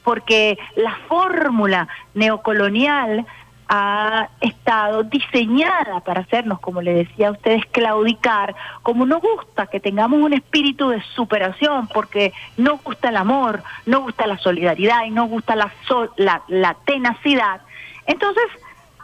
[0.05, 3.26] porque la fórmula neocolonial
[3.66, 9.80] ha estado diseñada para hacernos, como le decía a ustedes, claudicar, como nos gusta que
[9.80, 15.11] tengamos un espíritu de superación, porque nos gusta el amor, nos gusta la solidaridad y
[15.11, 17.62] nos gusta la, sol- la, la tenacidad.
[18.07, 18.44] Entonces,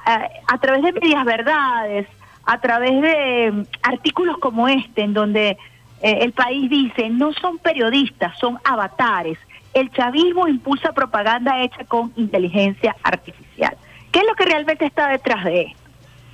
[0.07, 2.07] eh, a través de medias verdades,
[2.45, 5.57] a través de mm, artículos como este, en donde
[6.03, 9.39] eh, el país dice, no son periodistas, son avatares.
[9.75, 13.77] El chavismo impulsa propaganda hecha con inteligencia artificial.
[14.11, 15.81] ¿Qué es lo que realmente está detrás de esto?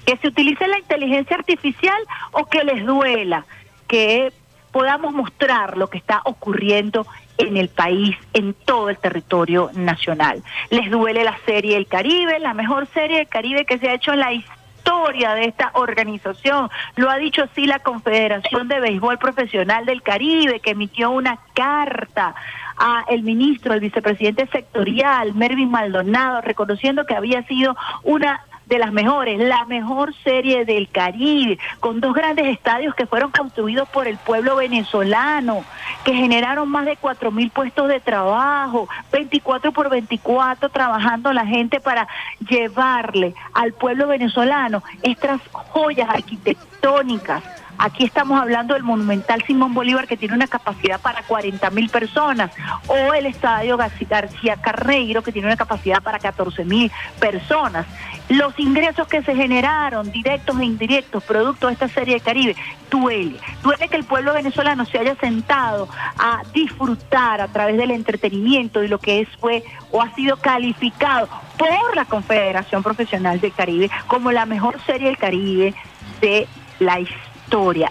[0.07, 1.99] Que se utilice la inteligencia artificial
[2.33, 3.45] o que les duela
[3.89, 4.33] que
[4.73, 7.07] podamos mostrar lo que está ocurriendo
[7.39, 10.43] en el país, en todo el territorio nacional.
[10.71, 14.13] Les duele la serie El Caribe, la mejor serie del Caribe que se ha hecho
[14.13, 16.71] en la historia de esta organización.
[16.97, 22.35] Lo ha dicho así la Confederación de Béisbol Profesional del Caribe, que emitió una carta
[22.77, 28.93] a el ministro, el vicepresidente sectorial, Mervin Maldonado, reconociendo que había sido una de las
[28.93, 34.19] mejores, la mejor serie del Caribe, con dos grandes estadios que fueron construidos por el
[34.19, 35.65] pueblo venezolano,
[36.05, 41.81] que generaron más de cuatro mil puestos de trabajo, 24 por 24 trabajando la gente
[41.81, 42.09] para
[42.49, 47.56] llevarle al pueblo venezolano estas joyas arquitectónicas.
[47.79, 52.51] Aquí estamos hablando del Monumental Simón Bolívar que tiene una capacidad para 40 mil personas
[52.87, 57.87] o el Estadio García Carneiro que tiene una capacidad para 14 mil personas.
[58.29, 62.57] Los ingresos que se generaron, directos e indirectos, producto de esta serie de Caribe,
[62.91, 63.39] duele.
[63.63, 68.89] Duele que el pueblo venezolano se haya sentado a disfrutar a través del entretenimiento y
[68.89, 69.63] lo que es fue
[69.93, 75.19] o ha sido calificado por la Confederación Profesional del Caribe como la mejor serie del
[75.19, 75.75] Caribe
[76.21, 76.49] de
[76.81, 77.36] la historia.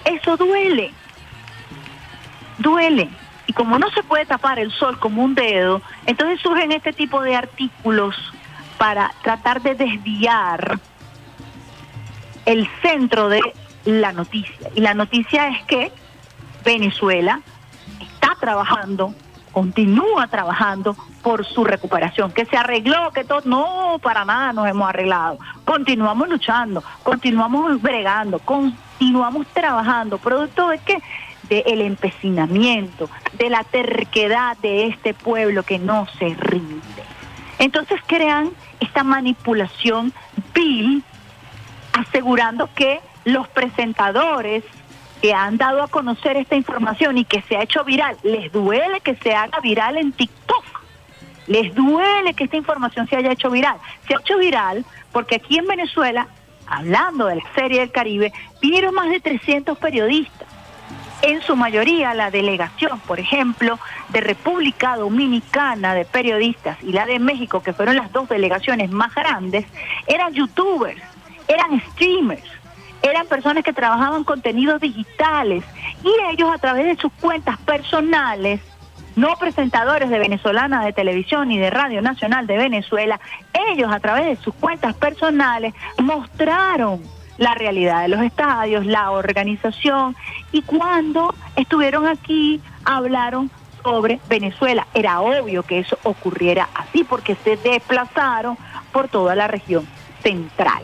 [0.05, 0.91] Eso duele.
[2.57, 3.09] Duele.
[3.47, 7.21] Y como no se puede tapar el sol como un dedo, entonces surgen este tipo
[7.21, 8.15] de artículos
[8.77, 10.79] para tratar de desviar
[12.45, 13.41] el centro de
[13.85, 14.69] la noticia.
[14.75, 15.91] Y la noticia es que
[16.63, 17.41] Venezuela
[18.01, 19.13] está trabajando,
[19.55, 24.89] continúa trabajando por su recuperación, que se arregló, que todo, no, para nada nos hemos
[24.89, 25.37] arreglado.
[25.63, 31.01] Continuamos luchando, continuamos bregando, continuamos trabajando, producto de qué?
[31.47, 37.03] del empecinamiento, de la terquedad de este pueblo que no se rinde.
[37.59, 38.49] Entonces crean
[38.81, 40.11] esta manipulación
[40.53, 41.01] vil
[41.93, 44.65] asegurando que los presentadores
[45.21, 49.01] que han dado a conocer esta información y que se ha hecho viral, les duele
[49.01, 50.63] que se haga viral en TikTok.
[51.47, 53.77] Les duele que esta información se haya hecho viral.
[54.07, 56.27] Se ha hecho viral porque aquí en Venezuela,
[56.67, 60.47] hablando de la serie del Caribe, vinieron más de 300 periodistas.
[61.21, 67.19] En su mayoría la delegación, por ejemplo, de República Dominicana de periodistas y la de
[67.19, 69.65] México, que fueron las dos delegaciones más grandes,
[70.07, 71.01] eran youtubers,
[71.47, 72.43] eran streamers,
[73.09, 75.63] eran personas que trabajaban contenidos digitales
[76.03, 78.61] y ellos a través de sus cuentas personales,
[79.15, 83.19] no presentadores de venezolana de televisión y de Radio Nacional de Venezuela,
[83.71, 87.01] ellos a través de sus cuentas personales mostraron
[87.37, 90.15] la realidad de los estadios, la organización
[90.51, 93.51] y cuando estuvieron aquí hablaron
[93.83, 94.87] sobre Venezuela.
[94.93, 98.57] Era obvio que eso ocurriera así porque se desplazaron
[98.91, 99.87] por toda la región
[100.23, 100.83] central.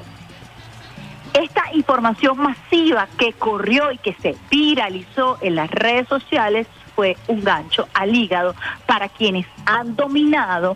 [1.34, 7.44] Esta información masiva que corrió y que se viralizó en las redes sociales fue un
[7.44, 8.54] gancho al hígado
[8.86, 10.76] para quienes han dominado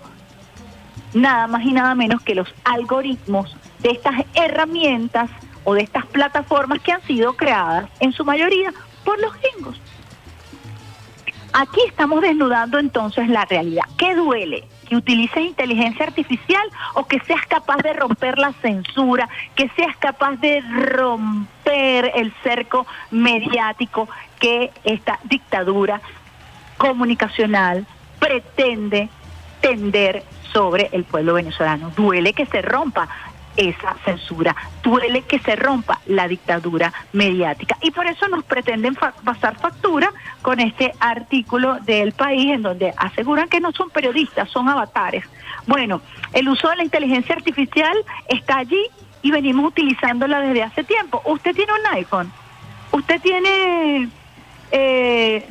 [1.13, 5.29] nada más y nada menos que los algoritmos de estas herramientas
[5.65, 9.79] o de estas plataformas que han sido creadas en su mayoría por los gringos.
[11.53, 13.85] Aquí estamos desnudando entonces la realidad.
[13.97, 14.67] ¿Qué duele?
[14.87, 20.35] ¿Que utilices inteligencia artificial o que seas capaz de romper la censura, que seas capaz
[20.37, 24.07] de romper el cerco mediático
[24.39, 26.01] que esta dictadura
[26.77, 27.85] comunicacional
[28.19, 29.09] pretende
[29.61, 30.23] tender
[30.53, 31.91] sobre el pueblo venezolano?
[31.95, 33.07] Duele que se rompa
[33.57, 34.55] esa censura.
[34.83, 37.77] Duele que se rompa la dictadura mediática.
[37.81, 42.93] Y por eso nos pretenden fa pasar factura con este artículo del país en donde
[42.97, 45.25] aseguran que no son periodistas, son avatares.
[45.67, 46.01] Bueno,
[46.33, 47.97] el uso de la inteligencia artificial
[48.27, 48.85] está allí
[49.21, 51.21] y venimos utilizándola desde hace tiempo.
[51.25, 52.31] Usted tiene un iPhone,
[52.91, 54.09] usted tiene
[54.71, 55.49] eh,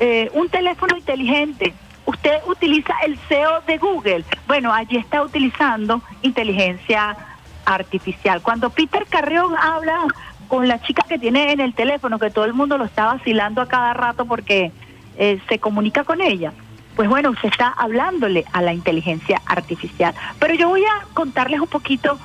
[0.00, 1.72] eh, un teléfono inteligente,
[2.06, 4.24] usted utiliza el SEO de Google.
[4.46, 7.16] Bueno, allí está utilizando inteligencia
[7.64, 8.40] artificial.
[8.42, 10.06] Cuando Peter Carrión habla
[10.48, 13.60] con la chica que tiene en el teléfono, que todo el mundo lo está vacilando
[13.60, 14.72] a cada rato porque
[15.18, 16.52] eh, se comunica con ella,
[16.94, 20.14] pues bueno, usted está hablándole a la inteligencia artificial.
[20.38, 22.18] Pero yo voy a contarles un poquito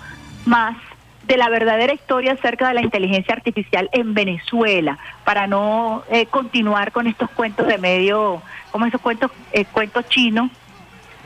[0.45, 0.77] más
[1.23, 6.91] de la verdadera historia acerca de la inteligencia artificial en Venezuela, para no eh, continuar
[6.91, 8.41] con estos cuentos de medio,
[8.71, 10.49] como esos cuentos, eh, cuentos chinos,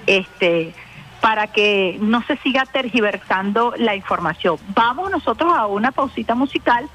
[0.08, 0.74] este,
[1.22, 4.58] para que no se siga tergiversando la información.
[4.70, 6.89] Vamos nosotros a una pausita musical.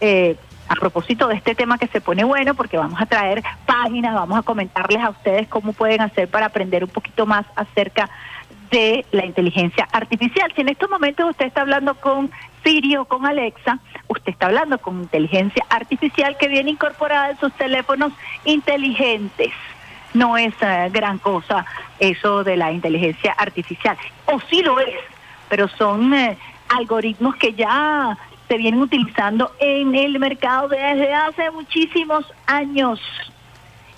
[0.00, 0.36] Eh,
[0.68, 4.38] a propósito de este tema que se pone bueno, porque vamos a traer páginas, vamos
[4.38, 8.08] a comentarles a ustedes cómo pueden hacer para aprender un poquito más acerca
[8.70, 10.50] de la inteligencia artificial.
[10.54, 12.30] Si en estos momentos usted está hablando con
[12.64, 17.52] Siri o con Alexa, usted está hablando con inteligencia artificial que viene incorporada en sus
[17.52, 18.12] teléfonos
[18.46, 19.52] inteligentes.
[20.14, 21.64] No es eh, gran cosa
[21.98, 23.96] eso de la inteligencia artificial.
[24.26, 25.00] O sí lo es,
[25.48, 26.36] pero son eh,
[26.68, 28.16] algoritmos que ya
[28.48, 33.00] se vienen utilizando en el mercado desde hace muchísimos años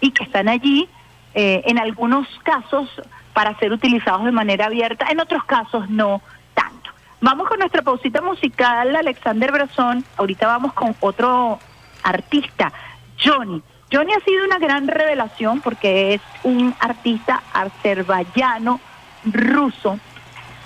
[0.01, 0.89] y que están allí
[1.35, 2.89] eh, en algunos casos
[3.33, 6.23] para ser utilizados de manera abierta, en otros casos no
[6.55, 6.91] tanto.
[7.21, 10.05] Vamos con nuestra pausita musical, Alexander Brazón.
[10.17, 11.59] Ahorita vamos con otro
[12.05, 12.73] artista,
[13.21, 13.61] Johnny.
[13.95, 18.81] Johnny ha sido una gran revelación porque es un artista azerbaiyano
[19.25, 20.01] ruso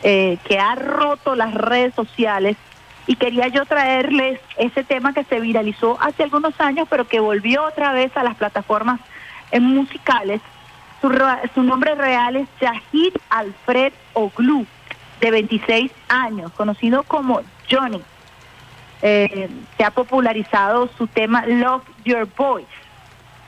[0.03, 2.57] eh, que ha roto las redes sociales
[3.07, 7.64] y quería yo traerles ese tema que se viralizó hace algunos años, pero que volvió
[7.64, 8.99] otra vez a las plataformas
[9.51, 10.41] eh, musicales.
[11.03, 14.64] Su, nombre real es Shahid Alfred Oglu,
[15.20, 18.01] de 26 años, conocido como Johnny.
[19.03, 22.88] Eh, se ha popularizado su tema Love Your Voice.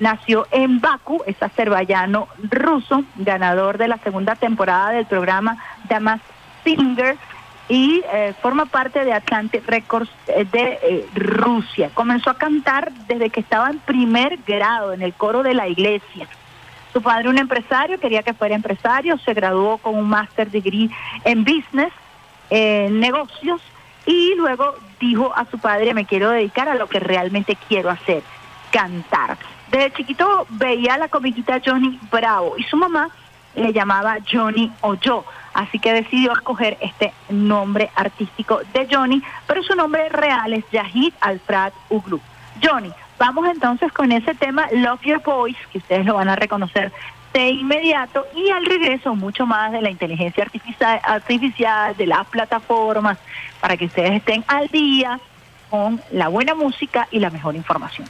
[0.01, 6.23] Nació en Baku, es azerbaiyano ruso, ganador de la segunda temporada del programa Damas
[6.65, 7.19] Singer
[7.69, 11.91] y eh, forma parte de Atlantic Records eh, de eh, Rusia.
[11.93, 16.27] Comenzó a cantar desde que estaba en primer grado en el coro de la iglesia.
[16.95, 20.91] Su padre, un empresario, quería que fuera empresario, se graduó con un master degree
[21.25, 21.93] en business,
[22.49, 23.61] en negocios,
[24.07, 28.25] y luego dijo a su padre, me quiero dedicar a lo que realmente quiero hacer,
[28.73, 29.37] cantar.
[29.71, 33.09] Desde chiquito veía la comiquita Johnny Bravo y su mamá
[33.55, 39.75] le llamaba Johnny Oyo, así que decidió escoger este nombre artístico de Johnny, pero su
[39.75, 42.21] nombre real es Yahid Alfred Uglu.
[42.63, 46.93] Johnny, vamos entonces con ese tema Love Your Voice, que ustedes lo van a reconocer
[47.33, 53.19] de inmediato, y al regreso mucho más de la inteligencia artificial, artificial de las plataformas,
[53.61, 55.21] para que ustedes estén al día
[55.71, 58.09] con la buena música y la mejor información.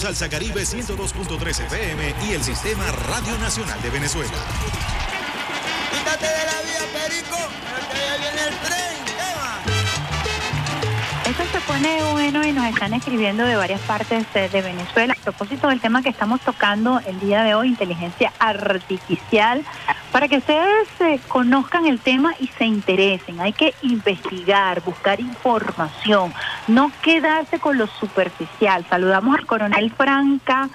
[0.00, 4.32] Salsa Caribe 102.3 FM y el Sistema Radio Nacional de Venezuela.
[5.92, 7.36] Quítate de la vía, Perico,
[7.92, 8.80] que ya viene el tren.
[11.30, 15.12] Esto se pone bueno y nos están escribiendo de varias partes de Venezuela.
[15.12, 19.62] A propósito del tema que estamos tocando el día de hoy, inteligencia artificial,
[20.12, 23.40] para que ustedes eh, conozcan el tema y se interesen.
[23.40, 26.32] Hay que investigar, buscar información,
[26.68, 28.84] no quedarse con lo superficial.
[28.88, 30.68] Saludamos al coronel Franca,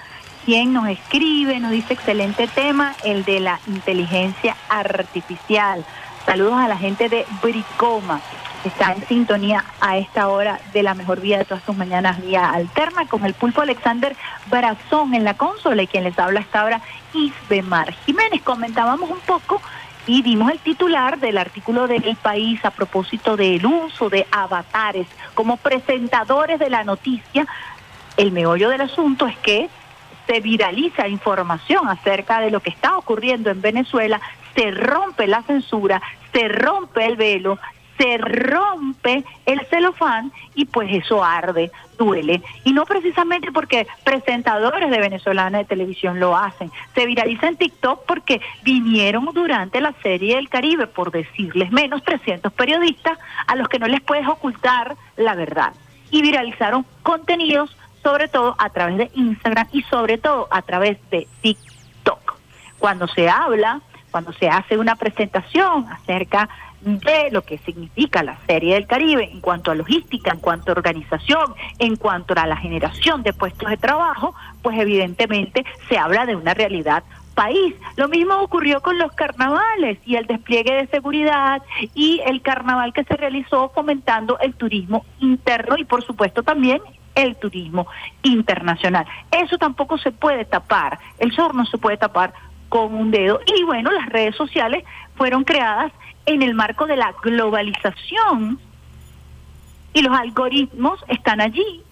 [0.46, 5.86] quien nos escribe, nos dice excelente tema, el de la inteligencia artificial.
[6.26, 8.22] Saludos a la gente de Bricoma
[8.68, 12.50] está en sintonía a esta hora de la mejor vida de todas tus mañanas, vía
[12.50, 14.16] alterna, con el pulpo Alexander
[14.48, 16.82] Brazón en la consola y quien les habla hasta ahora,
[17.16, 18.42] Isbemar Jiménez.
[18.44, 19.62] Comentábamos un poco
[20.08, 25.58] y dimos el titular del artículo del país a propósito del uso de avatares como
[25.58, 27.48] presentadores de la noticia.
[28.18, 29.70] El meollo del asunto es que
[30.28, 34.20] se viraliza información acerca de lo que está ocurriendo en Venezuela,
[34.56, 36.02] se rompe la censura,
[36.34, 37.60] se rompe el velo,
[37.98, 42.42] se rompe el celofán y pues eso arde, duele.
[42.64, 46.72] Y no precisamente porque presentadores de venezolana de televisión lo hacen.
[46.94, 52.52] Se viraliza en TikTok porque vinieron durante la serie del Caribe, por decirles menos, 300
[52.54, 53.18] periodistas
[53.48, 55.74] a los que no les puedes ocultar la verdad.
[56.12, 61.28] Y viralizaron contenidos sobre todo a través de Instagram y sobre todo a través de
[61.42, 62.36] TikTok.
[62.78, 63.82] Cuando se habla,
[64.12, 66.48] cuando se hace una presentación acerca
[66.86, 70.76] de lo que significa la Serie del Caribe en cuanto a logística, en cuanto a
[70.76, 76.36] organización, en cuanto a la generación de puestos de trabajo, pues evidentemente se habla de
[76.36, 77.74] una realidad país.
[77.98, 81.62] Lo mismo ocurrió con los carnavales y el despliegue de seguridad
[81.96, 86.82] y el carnaval que se realizó fomentando el turismo interno y por supuesto también
[87.16, 87.88] el turismo
[88.22, 89.06] internacional.
[89.32, 92.34] Eso tampoco se puede tapar, el sol no se puede tapar
[92.70, 93.40] con un dedo.
[93.46, 94.84] Y bueno, las redes sociales
[95.16, 95.92] fueron creadas
[96.26, 98.60] en el marco de la globalización
[99.94, 101.84] y los algoritmos están allí.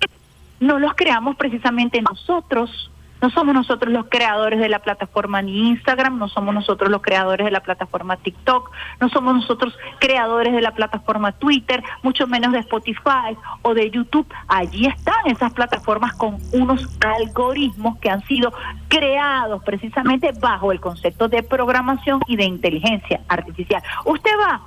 [0.60, 2.92] No los creamos precisamente nosotros.
[3.24, 7.46] No somos nosotros los creadores de la plataforma ni Instagram, no somos nosotros los creadores
[7.46, 8.70] de la plataforma TikTok,
[9.00, 14.28] no somos nosotros creadores de la plataforma Twitter, mucho menos de Spotify o de YouTube.
[14.50, 18.52] Allí están esas plataformas con unos algoritmos que han sido
[18.90, 23.82] creados precisamente bajo el concepto de programación y de inteligencia artificial.
[24.04, 24.60] Usted va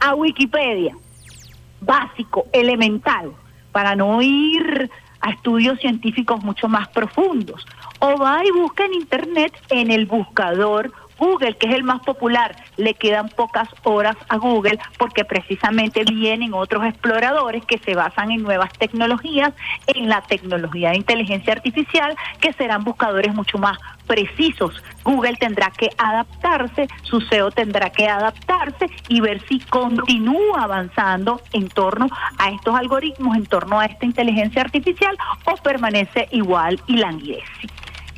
[0.00, 0.94] a Wikipedia,
[1.80, 3.32] básico, elemental,
[3.72, 4.90] para no ir
[5.26, 7.66] a estudios científicos mucho más profundos.
[7.98, 12.56] O va y busca en Internet en el buscador Google, que es el más popular.
[12.76, 18.42] Le quedan pocas horas a Google porque precisamente vienen otros exploradores que se basan en
[18.42, 19.52] nuevas tecnologías,
[19.86, 24.82] en la tecnología de inteligencia artificial, que serán buscadores mucho más precisos.
[25.04, 31.68] Google tendrá que adaptarse, su SEO tendrá que adaptarse y ver si continúa avanzando en
[31.68, 32.08] torno
[32.38, 37.68] a estos algoritmos, en torno a esta inteligencia artificial o permanece igual y languidece.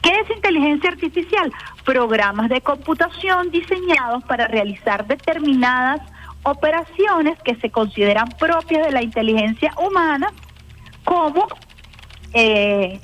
[0.08, 1.52] ¿Qué es inteligencia artificial?
[1.84, 6.00] Programas de computación diseñados para realizar determinadas
[6.44, 10.32] operaciones que se consideran propias de la inteligencia humana
[11.04, 11.46] como
[12.32, 12.98] eh,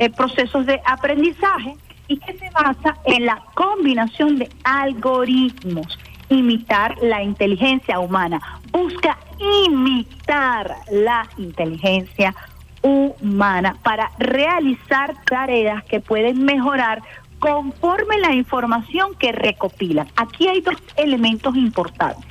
[0.00, 1.76] eh, procesos de aprendizaje
[2.08, 5.96] y que se basa en la combinación de algoritmos,
[6.28, 8.40] imitar la inteligencia humana,
[8.72, 12.34] busca imitar la inteligencia
[12.82, 17.02] humana para realizar tareas que pueden mejorar
[17.38, 20.08] conforme la información que recopilan.
[20.16, 22.24] Aquí hay dos elementos importantes.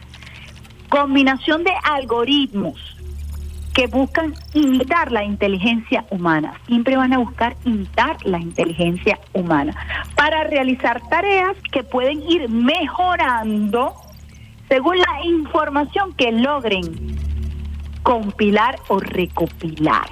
[0.90, 2.98] Combinación de algoritmos
[3.74, 6.54] que buscan imitar la inteligencia humana.
[6.66, 9.76] Siempre van a buscar imitar la inteligencia humana
[10.16, 13.94] para realizar tareas que pueden ir mejorando
[14.68, 17.18] según la información que logren
[18.02, 20.08] compilar o recopilar.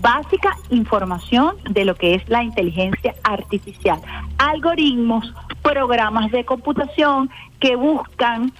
[0.00, 4.00] Básica información de lo que es la inteligencia artificial.
[4.38, 5.32] Algoritmos,
[5.62, 8.52] programas de computación que buscan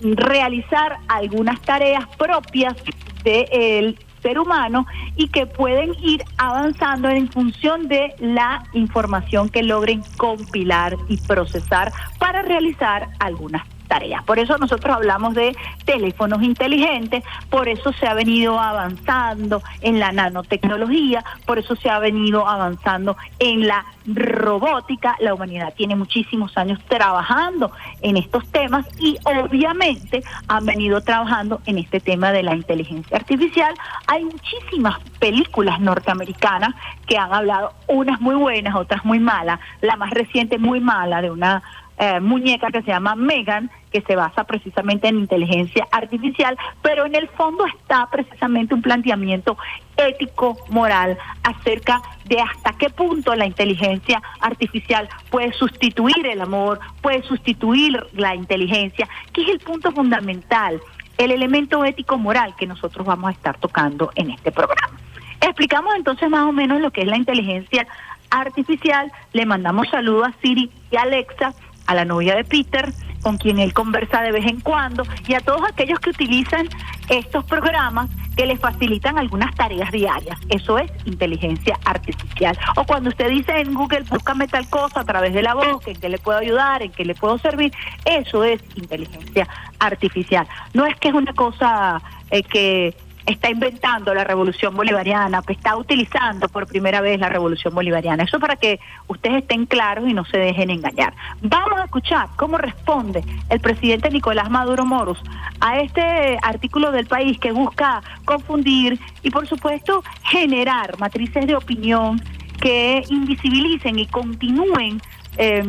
[0.00, 2.74] realizar algunas tareas propias
[3.22, 4.86] del ser humano
[5.16, 11.92] y que pueden ir avanzando en función de la información que logren compilar y procesar
[12.18, 13.79] para realizar algunas tareas.
[14.24, 20.12] Por eso nosotros hablamos de teléfonos inteligentes, por eso se ha venido avanzando en la
[20.12, 25.16] nanotecnología, por eso se ha venido avanzando en la robótica.
[25.18, 31.78] La humanidad tiene muchísimos años trabajando en estos temas y obviamente han venido trabajando en
[31.78, 33.74] este tema de la inteligencia artificial.
[34.06, 36.74] Hay muchísimas películas norteamericanas
[37.06, 39.58] que han hablado, unas muy buenas, otras muy malas.
[39.80, 41.62] La más reciente muy mala de una
[42.02, 47.14] eh, muñeca que se llama Megan, que se basa precisamente en inteligencia artificial, pero en
[47.14, 49.58] el fondo está precisamente un planteamiento
[49.98, 57.22] ético, moral, acerca de hasta qué punto la inteligencia artificial puede sustituir el amor, puede
[57.22, 60.80] sustituir la inteligencia, que es el punto fundamental,
[61.18, 64.98] el elemento ético moral que nosotros vamos a estar tocando en este programa.
[65.42, 67.86] Explicamos entonces más o menos lo que es la inteligencia
[68.30, 71.52] artificial, le mandamos saludos a Siri y Alexa,
[71.86, 75.40] a la novia de Peter, con quien él conversa de vez en cuando, y a
[75.40, 76.68] todos aquellos que utilizan
[77.08, 80.38] estos programas que les facilitan algunas tareas diarias.
[80.48, 82.56] Eso es inteligencia artificial.
[82.76, 85.96] O cuando usted dice en Google, búscame tal cosa a través de la voz, en
[85.96, 87.72] qué le puedo ayudar, en qué le puedo servir,
[88.04, 89.46] eso es inteligencia
[89.78, 90.46] artificial.
[90.72, 92.00] No es que es una cosa
[92.30, 92.94] eh, que
[93.32, 98.24] está inventando la revolución bolivariana, que está utilizando por primera vez la revolución bolivariana.
[98.24, 101.14] Eso para que ustedes estén claros y no se dejen engañar.
[101.42, 105.22] Vamos a escuchar cómo responde el presidente Nicolás Maduro Moros
[105.60, 112.20] a este artículo del país que busca confundir y por supuesto generar matrices de opinión
[112.60, 115.00] que invisibilicen y continúen
[115.36, 115.62] eh,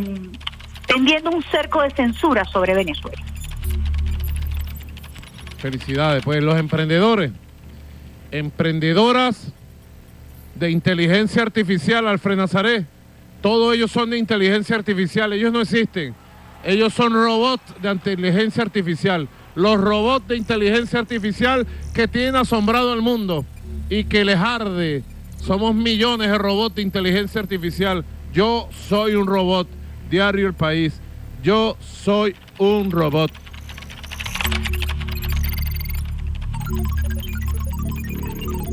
[0.85, 3.21] tendiendo un cerco de censura sobre Venezuela.
[5.57, 7.31] Felicidades, pues los emprendedores,
[8.31, 9.51] emprendedoras
[10.55, 12.85] de inteligencia artificial, Alfred Nazaret,
[13.41, 16.13] todos ellos son de inteligencia artificial, ellos no existen,
[16.63, 23.01] ellos son robots de inteligencia artificial, los robots de inteligencia artificial que tienen asombrado al
[23.01, 23.45] mundo
[23.89, 25.03] y que les arde.
[25.37, 28.05] Somos millones de robots de inteligencia artificial.
[28.31, 29.67] Yo soy un robot,
[30.09, 30.93] diario El País.
[31.43, 33.31] Yo soy un robot.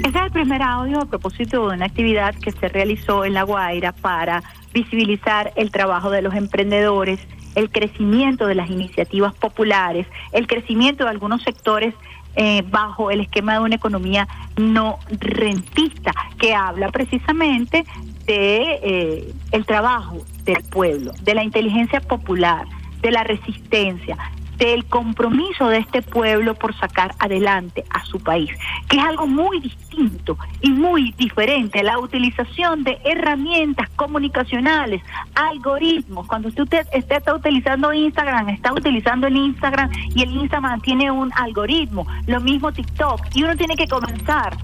[0.08, 3.42] Este es el primer audio a propósito de una actividad que se realizó en La
[3.42, 4.42] Guaira para
[4.72, 7.20] visibilizar el trabajo de los emprendedores,
[7.54, 11.92] el crecimiento de las iniciativas populares, el crecimiento de algunos sectores
[12.36, 17.84] eh, bajo el esquema de una economía no rentista, que habla precisamente
[18.24, 22.66] de eh, el trabajo del pueblo, de la inteligencia popular,
[23.02, 24.16] de la resistencia,
[24.58, 28.50] del compromiso de este pueblo por sacar adelante a su país,
[28.88, 35.02] que es algo muy distinto y muy diferente, la utilización de herramientas comunicacionales,
[35.34, 36.26] algoritmos.
[36.26, 41.10] Cuando usted, usted está, está utilizando Instagram, está utilizando el Instagram y el Instagram tiene
[41.10, 44.56] un algoritmo, lo mismo TikTok, y uno tiene que comenzar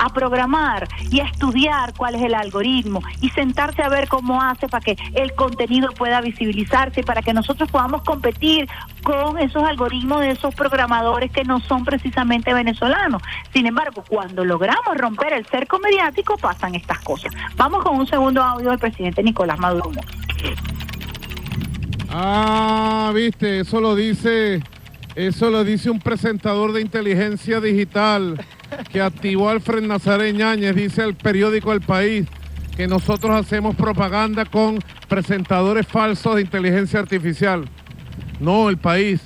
[0.00, 4.66] a programar y a estudiar cuál es el algoritmo y sentarse a ver cómo hace
[4.66, 8.66] para que el contenido pueda visibilizarse para que nosotros podamos competir
[9.02, 13.22] con esos algoritmos de esos programadores que no son precisamente venezolanos.
[13.52, 17.32] Sin embargo, cuando logramos romper el cerco mediático pasan estas cosas.
[17.56, 20.00] Vamos con un segundo audio del presidente Nicolás Maduro.
[22.08, 24.62] Ah, viste, eso lo dice,
[25.14, 28.40] eso lo dice un presentador de inteligencia digital
[28.92, 32.26] que activó Alfred Nazaret Ñáñez, dice el periódico El País,
[32.76, 37.68] que nosotros hacemos propaganda con presentadores falsos de inteligencia artificial.
[38.40, 39.20] No, el país.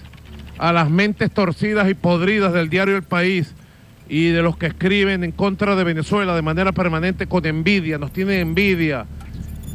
[0.56, 3.54] a las mentes torcidas y podridas del diario El País
[4.08, 8.12] y de los que escriben en contra de Venezuela de manera permanente con envidia, nos
[8.12, 9.06] tienen envidia,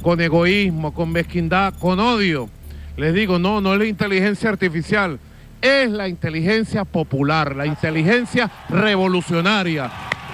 [0.01, 2.49] con egoísmo, con mezquindad, con odio.
[2.95, 5.19] Les digo, no, no es la inteligencia artificial,
[5.61, 9.89] es la inteligencia popular, la inteligencia revolucionaria,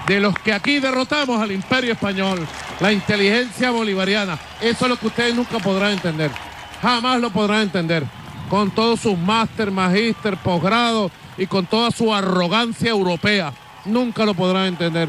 [0.06, 2.46] de los que aquí derrotamos al imperio español,
[2.80, 4.38] la inteligencia bolivariana.
[4.60, 6.30] Eso es lo que ustedes nunca podrán entender,
[6.80, 8.04] jamás lo podrán entender,
[8.48, 13.52] con todos sus máster, magíster, posgrado y con toda su arrogancia europea.
[13.84, 15.08] Nunca lo podrán entender.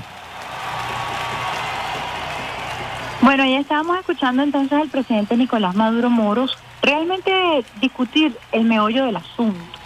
[3.22, 7.32] Bueno, ya estábamos escuchando entonces al presidente Nicolás Maduro Moros realmente
[7.82, 9.77] discutir el meollo del asunto.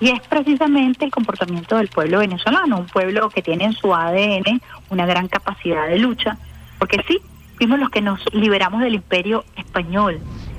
[0.00, 4.60] Y es precisamente el comportamiento del pueblo venezolano, un pueblo que tiene en su ADN
[4.88, 6.38] una gran capacidad de lucha,
[6.78, 7.20] porque sí,
[7.58, 10.18] fuimos los que nos liberamos del imperio español.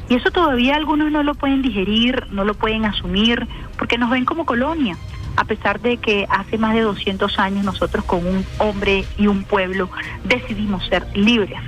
[0.09, 4.25] Y eso todavía algunos no lo pueden digerir, no lo pueden asumir, porque nos ven
[4.25, 4.95] como colonia,
[5.37, 9.43] a pesar de que hace más de 200 años nosotros con un hombre y un
[9.43, 9.89] pueblo
[10.23, 11.59] decidimos ser libres.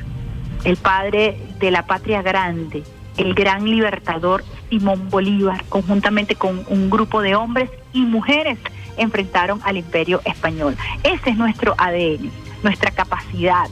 [0.63, 2.84] El padre de la patria grande,
[3.18, 8.57] el gran libertador Simón Bolívar, conjuntamente con un grupo de hombres y mujeres,
[8.97, 10.76] enfrentaron al imperio español.
[11.03, 12.32] Ese es nuestro ADN,
[12.64, 13.68] nuestra capacidad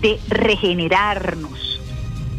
[0.00, 1.80] de regenerarnos,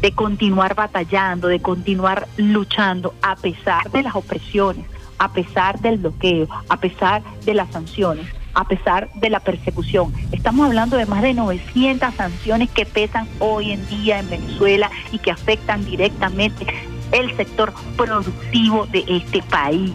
[0.01, 4.85] de continuar batallando, de continuar luchando a pesar de las opresiones,
[5.17, 10.13] a pesar del bloqueo, a pesar de las sanciones, a pesar de la persecución.
[10.31, 15.19] Estamos hablando de más de 900 sanciones que pesan hoy en día en Venezuela y
[15.19, 16.65] que afectan directamente
[17.11, 19.93] el sector productivo de este país.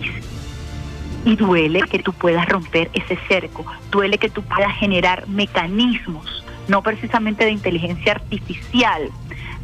[1.24, 6.82] Y duele que tú puedas romper ese cerco, duele que tú puedas generar mecanismos, no
[6.82, 9.10] precisamente de inteligencia artificial,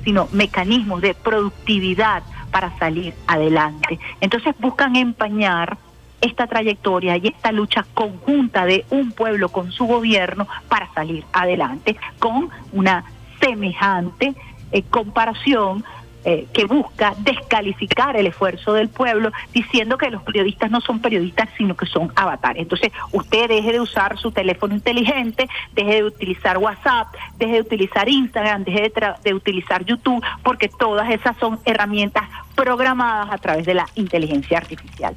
[0.05, 3.99] sino mecanismos de productividad para salir adelante.
[4.21, 5.79] Entonces buscan empañar
[6.27, 11.97] esta trayectoria y esta lucha conjunta de un pueblo con su gobierno para salir adelante
[12.19, 13.05] con una
[13.41, 14.35] semejante
[14.73, 15.85] eh, comparación
[16.29, 21.49] eh, que busca descalificar el esfuerzo del pueblo diciendo que los periodistas no son periodistas
[21.57, 22.63] sino que son avatares.
[22.63, 28.09] Entonces usted deje de usar su teléfono inteligente, deje de utilizar WhatsApp, deje de utilizar
[28.09, 32.25] Instagram, deje de, tra- de utilizar YouTube porque todas esas son herramientas
[32.57, 35.15] programadas a través de la inteligencia artificial.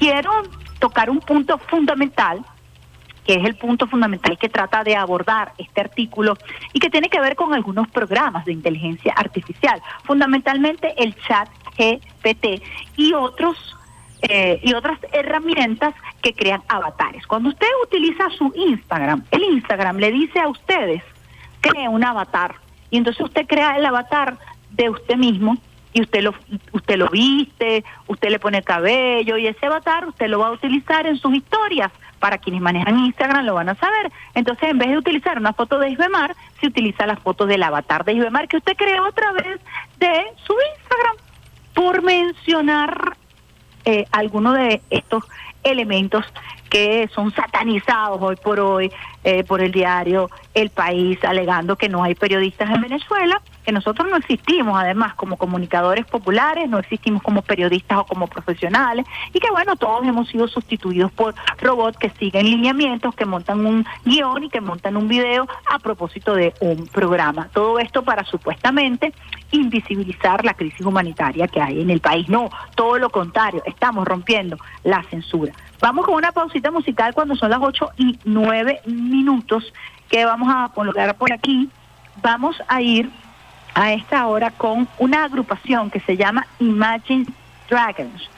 [0.00, 0.32] Quiero
[0.78, 2.42] tocar un punto fundamental
[3.26, 6.38] que es el punto fundamental que trata de abordar este artículo
[6.72, 12.62] y que tiene que ver con algunos programas de inteligencia artificial, fundamentalmente el chat GPT
[12.96, 13.76] y otros
[14.22, 17.26] eh, y otras herramientas que crean avatares.
[17.26, 21.02] Cuando usted utiliza su Instagram, el Instagram le dice a ustedes,
[21.60, 22.54] cree un avatar
[22.90, 24.38] y entonces usted crea el avatar
[24.70, 25.58] de usted mismo
[25.92, 26.34] y usted lo
[26.72, 31.06] usted lo viste, usted le pone cabello y ese avatar usted lo va a utilizar
[31.06, 31.90] en sus historias.
[32.18, 34.12] Para quienes manejan Instagram lo van a saber.
[34.34, 38.04] Entonces, en vez de utilizar una foto de Isbemar, se utiliza la foto del avatar
[38.04, 39.58] de Isbemar que usted creó a través
[39.98, 41.16] de su Instagram.
[41.72, 43.16] Por mencionar
[43.86, 45.24] eh, algunos de estos
[45.62, 46.26] elementos
[46.68, 48.92] que son satanizados hoy por hoy
[49.24, 53.40] eh, por el diario El País, alegando que no hay periodistas en Venezuela,
[53.70, 59.06] que nosotros no existimos además como comunicadores populares, no existimos como periodistas o como profesionales,
[59.32, 63.86] y que bueno, todos hemos sido sustituidos por robots que siguen lineamientos, que montan un
[64.04, 67.48] guion y que montan un video a propósito de un programa.
[67.52, 69.14] Todo esto para supuestamente
[69.52, 72.28] invisibilizar la crisis humanitaria que hay en el país.
[72.28, 75.52] No, todo lo contrario, estamos rompiendo la censura.
[75.80, 79.72] Vamos con una pausita musical cuando son las 8 y 9 minutos
[80.08, 81.68] que vamos a colocar por aquí.
[82.20, 83.08] Vamos a ir
[83.74, 87.26] a esta hora con una agrupación que se llama Imagine
[87.68, 88.28] Dragons.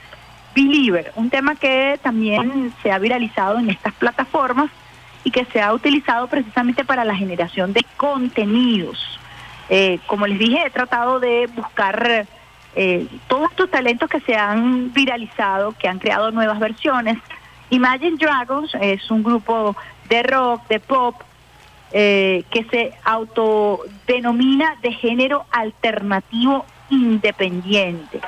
[0.55, 4.69] Believer, un tema que también se ha viralizado en estas plataformas
[5.23, 9.19] y que se ha utilizado precisamente para la generación de contenidos.
[9.69, 12.27] Eh, como les dije, he tratado de buscar
[12.75, 17.17] eh, todos estos talentos que se han viralizado, que han creado nuevas versiones.
[17.69, 19.75] Imagine Dragons es un grupo
[20.09, 21.15] de rock, de pop,
[21.95, 28.19] eh, que se autodenomina de género alternativo independiente.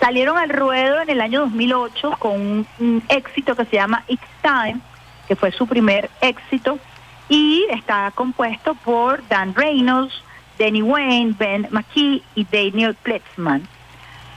[0.00, 4.80] Salieron al ruedo en el año 2008 con un, éxito que se llama It's Time,
[5.28, 6.80] que fue su primer éxito,
[7.28, 10.12] y está compuesto por Dan Reynolds,
[10.58, 13.68] Danny Wayne, Ben McKee y Daniel Pletzman.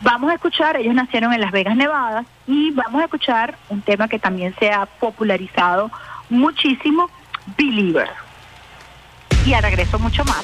[0.02, 4.08] Vamos a escuchar, ellos nacieron en Las Vegas, Nevada, y vamos a escuchar un tema
[4.08, 5.90] que también se ha popularizado
[6.30, 7.10] muchísimo,
[7.58, 8.25] Believer
[9.46, 10.44] y al regreso mucho más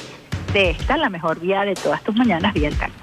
[0.52, 2.94] de esta, la mejor vía de todas tus mañanas, Vía Alcalde.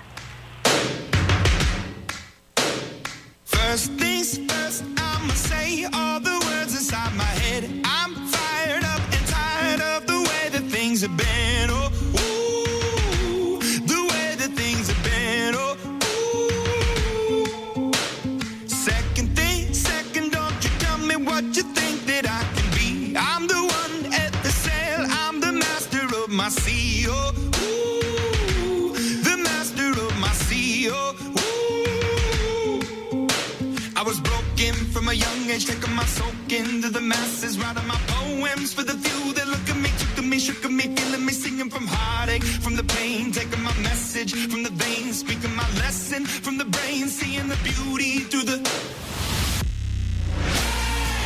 [35.65, 39.77] Taking my soak into the masses, writing my poems for the few that look at
[39.77, 43.31] me, took to me, shook at me, feeling me, singing from heartache, from the pain,
[43.31, 48.19] taking my message from the veins, speaking my lesson from the brain, seeing the beauty
[48.19, 48.57] through the.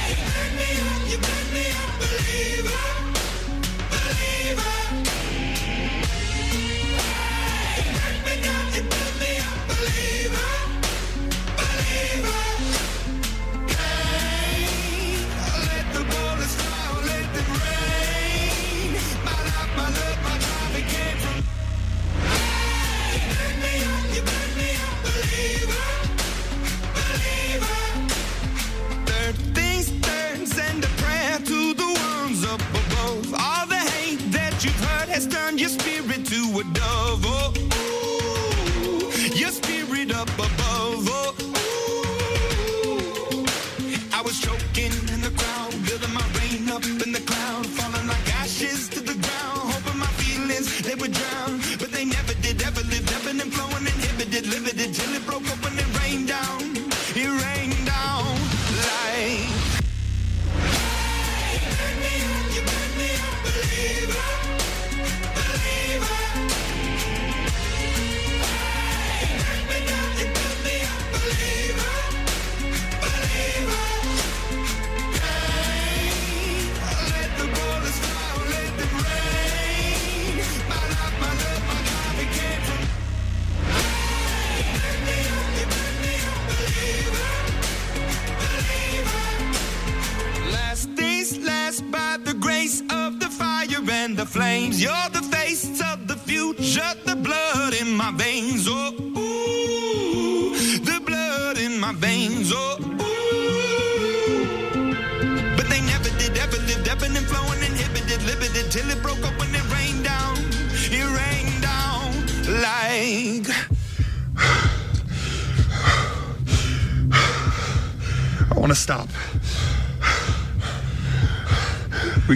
[0.09, 1.17] You make me up, you
[1.53, 2.84] me a believer,
[3.91, 5.12] believer.
[32.54, 33.34] Up above.
[33.34, 37.24] All the hate that you've heard has turned your spirit to a dove.
[37.26, 41.08] Oh, ooh, your spirit up above.
[41.10, 41.93] Oh, ooh.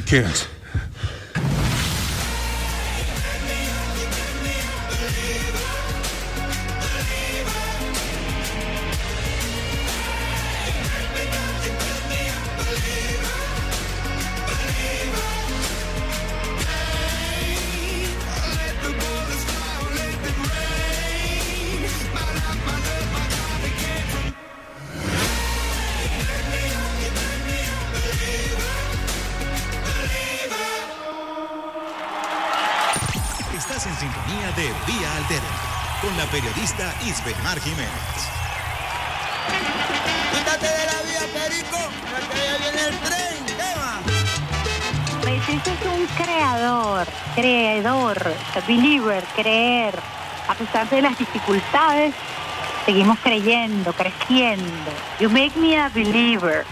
[0.08, 0.47] Can't.
[49.42, 49.94] Creer.
[50.48, 52.14] A pesar de las dificultades,
[52.86, 54.92] seguimos creyendo, creciendo.
[55.20, 56.66] You make me a believer.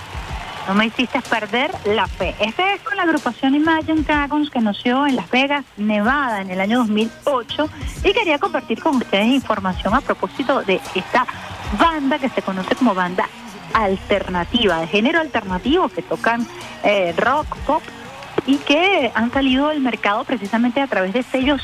[0.67, 2.33] No me hiciste perder la fe.
[2.39, 6.59] Esta es con la agrupación Imagine Dragons que nació en Las Vegas, Nevada, en el
[6.59, 7.69] año 2008
[8.03, 11.27] y quería compartir con ustedes información a propósito de esta
[11.79, 13.29] banda que se conoce como banda
[13.73, 16.47] alternativa, de género alternativo, que tocan
[16.83, 17.83] eh, rock, pop
[18.47, 21.61] y que han salido del mercado precisamente a través de sellos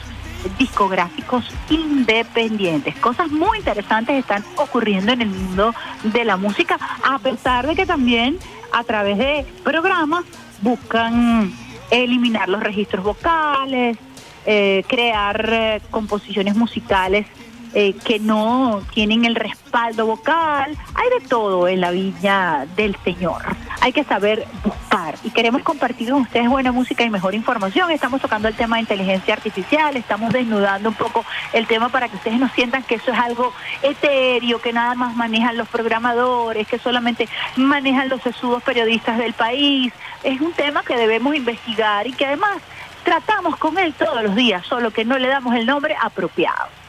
[0.58, 2.96] discográficos independientes.
[2.98, 5.74] Cosas muy interesantes están ocurriendo en el mundo
[6.04, 8.38] de la música, a pesar de que también
[8.72, 10.24] a través de programas
[10.62, 11.54] buscan
[11.90, 13.98] eliminar los registros vocales,
[14.46, 17.28] eh, crear eh, composiciones musicales
[17.74, 20.78] eh, que no tienen el respaldo vocal.
[20.94, 23.42] Hay de todo en la viña del Señor.
[23.80, 27.90] Hay que saber buscar y queremos compartir con ustedes buena música y mejor información.
[27.90, 31.24] Estamos tocando el tema de inteligencia artificial, estamos desnudando un poco
[31.54, 35.16] el tema para que ustedes no sientan que eso es algo etéreo, que nada más
[35.16, 39.94] manejan los programadores, que solamente manejan los sesudos periodistas del país.
[40.24, 42.58] Es un tema que debemos investigar y que además
[43.04, 46.81] tratamos con él todos los días, solo que no le damos el nombre apropiado.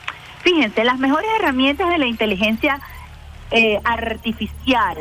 [0.43, 2.81] Fíjense, las mejores herramientas de la inteligencia
[3.51, 4.97] eh, artificial,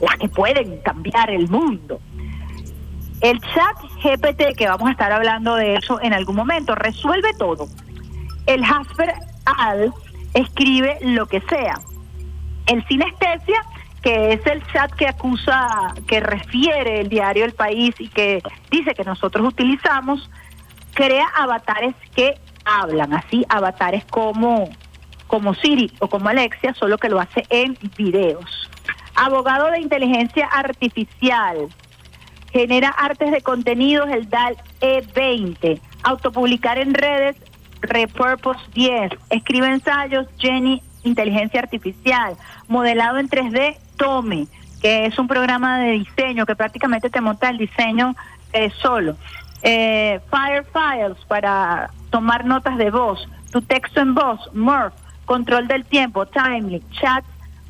[0.00, 2.00] las que pueden cambiar el mundo,
[3.20, 7.66] El chat GPT, que vamos a estar hablando de eso en algún momento, resuelve todo.
[8.44, 9.14] El Jasper
[9.46, 9.92] Al
[10.34, 11.80] escribe lo que sea.
[12.66, 13.62] El Sinestesia,
[14.02, 18.94] que es el chat que acusa, que refiere el diario El País y que dice
[18.94, 20.30] que nosotros utilizamos,
[20.92, 22.34] crea avatares que
[22.66, 24.68] hablan, así avatares como,
[25.26, 28.70] como Siri o como Alexia, solo que lo hace en videos.
[29.14, 31.68] Abogado de inteligencia artificial,
[32.52, 37.36] genera artes de contenidos, el DAL E20, autopublicar en redes,
[37.80, 42.36] Repurpose 10, escribe ensayos, Jenny, inteligencia artificial,
[42.68, 44.46] modelado en 3D, Tome,
[44.82, 48.14] que es un programa de diseño que prácticamente te monta el diseño
[48.52, 49.16] eh, solo.
[49.62, 55.84] Eh, Fire Files para tomar notas de voz, tu texto en voz, Murph, control del
[55.84, 57.24] tiempo, Timely, Chat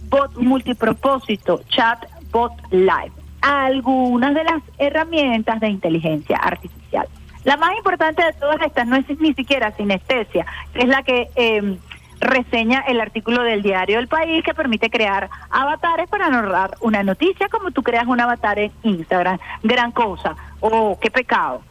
[0.08, 3.12] Bot multipropósito, Chat Bot Live.
[3.40, 7.08] Algunas de las herramientas de inteligencia artificial.
[7.44, 11.28] La más importante de todas estas no es ni siquiera sinestesia, que es la que
[11.36, 11.78] eh,
[12.20, 17.48] reseña el artículo del diario El País que permite crear avatares para narrar una noticia
[17.48, 19.38] como tú creas un avatar en Instagram.
[19.62, 20.34] Gran cosa.
[20.60, 21.62] Oh, qué pecado.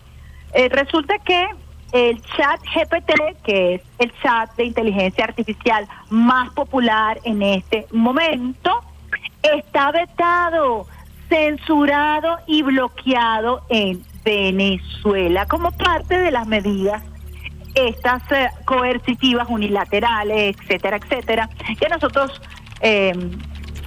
[0.56, 1.50] Eh, resulta que
[1.92, 8.82] el chat GPT, que es el chat de inteligencia artificial más popular en este momento,
[9.44, 10.88] está vetado,
[11.28, 17.04] censurado y bloqueado en Venezuela como parte de las medidas
[17.76, 22.42] estas eh, coercitivas unilaterales, etcétera, etcétera, que nosotros
[22.80, 23.14] eh,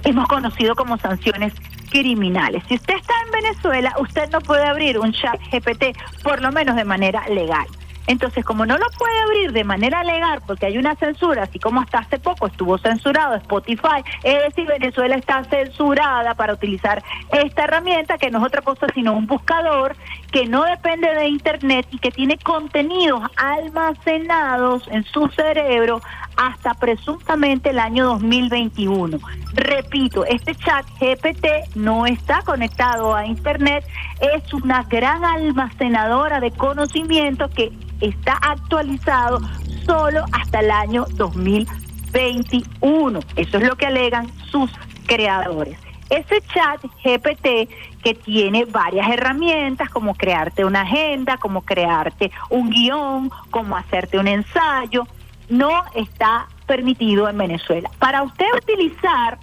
[0.03, 1.53] hemos conocido como sanciones
[1.89, 2.63] criminales.
[2.67, 6.75] Si usted está en Venezuela, usted no puede abrir un chat GPT, por lo menos
[6.75, 7.67] de manera legal.
[8.09, 11.81] Entonces, como no lo puede abrir de manera legal porque hay una censura, así como
[11.81, 18.17] hasta hace poco estuvo censurado Spotify, es decir, Venezuela está censurada para utilizar esta herramienta
[18.17, 19.95] que no es otra cosa sino un buscador
[20.31, 26.01] que no depende de Internet y que tiene contenidos almacenados en su cerebro
[26.37, 29.17] hasta presuntamente el año 2021.
[29.53, 33.83] Repito, este chat GPT no está conectado a Internet,
[34.21, 39.41] es una gran almacenadora de conocimiento que está actualizado
[39.85, 43.19] solo hasta el año 2021.
[43.35, 44.71] Eso es lo que alegan sus
[45.07, 45.88] creadores.
[46.09, 47.69] Ese chat GPT
[48.03, 54.27] que tiene varias herramientas como crearte una agenda, como crearte un guion, como hacerte un
[54.27, 55.07] ensayo,
[55.49, 57.89] no está permitido en Venezuela.
[57.99, 59.37] Para usted utilizar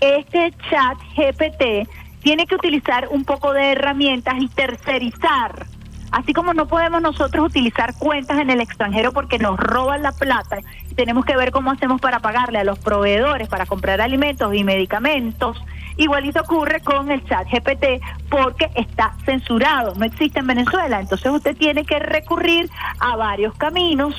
[0.00, 1.88] este chat GPT,
[2.22, 5.66] tiene que utilizar un poco de herramientas y tercerizar.
[6.12, 10.58] Así como no podemos nosotros utilizar cuentas en el extranjero porque nos roban la plata
[10.94, 15.62] tenemos que ver cómo hacemos para pagarle a los proveedores para comprar alimentos y medicamentos,
[15.96, 21.00] igualito ocurre con el chat GPT porque está censurado, no existe en Venezuela.
[21.00, 22.70] Entonces usted tiene que recurrir
[23.00, 24.14] a varios caminos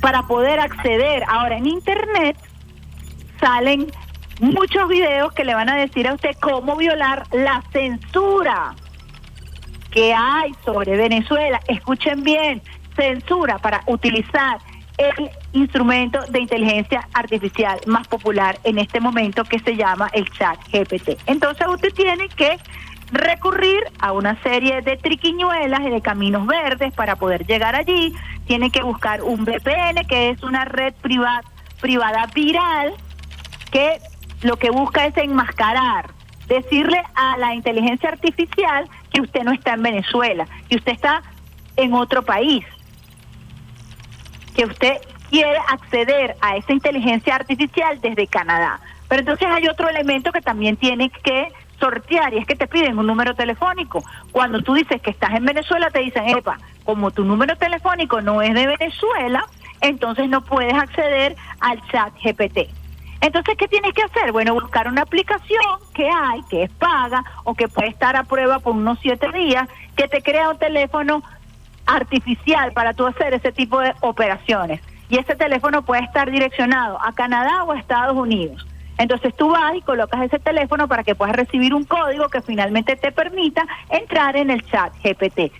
[0.00, 1.24] para poder acceder.
[1.28, 2.36] Ahora en Internet
[3.40, 3.86] salen
[4.40, 8.74] muchos videos que le van a decir a usted cómo violar la censura
[9.90, 11.60] que hay sobre Venezuela.
[11.68, 12.62] Escuchen bien,
[12.96, 14.58] censura para utilizar
[14.98, 20.58] el instrumento de inteligencia artificial más popular en este momento que se llama el chat
[20.72, 21.18] GPT.
[21.26, 22.58] Entonces usted tiene que
[23.12, 28.14] recurrir a una serie de triquiñuelas y de caminos verdes para poder llegar allí.
[28.46, 31.42] Tiene que buscar un VPN, que es una red privada,
[31.80, 32.94] privada viral,
[33.70, 33.98] que
[34.42, 36.10] lo que busca es enmascarar,
[36.48, 41.22] decirle a la inteligencia artificial que usted no está en Venezuela, que usted está
[41.76, 42.64] en otro país,
[44.58, 44.96] que usted
[45.30, 48.80] quiere acceder a esa inteligencia artificial desde Canadá.
[49.08, 52.98] Pero entonces hay otro elemento que también tiene que sortear y es que te piden
[52.98, 54.02] un número telefónico.
[54.32, 58.42] Cuando tú dices que estás en Venezuela, te dicen, epa, como tu número telefónico no
[58.42, 59.46] es de Venezuela,
[59.80, 62.68] entonces no puedes acceder al chat GPT.
[63.20, 64.32] Entonces, ¿qué tienes que hacer?
[64.32, 65.62] Bueno, buscar una aplicación
[65.94, 69.68] que hay, que es paga o que puede estar a prueba por unos siete días,
[69.96, 71.22] que te crea un teléfono
[71.88, 74.80] artificial para tú hacer ese tipo de operaciones.
[75.08, 78.66] Y ese teléfono puede estar direccionado a Canadá o a Estados Unidos.
[78.98, 82.96] Entonces tú vas y colocas ese teléfono para que puedas recibir un código que finalmente
[82.96, 85.52] te permita entrar en el chat GPT.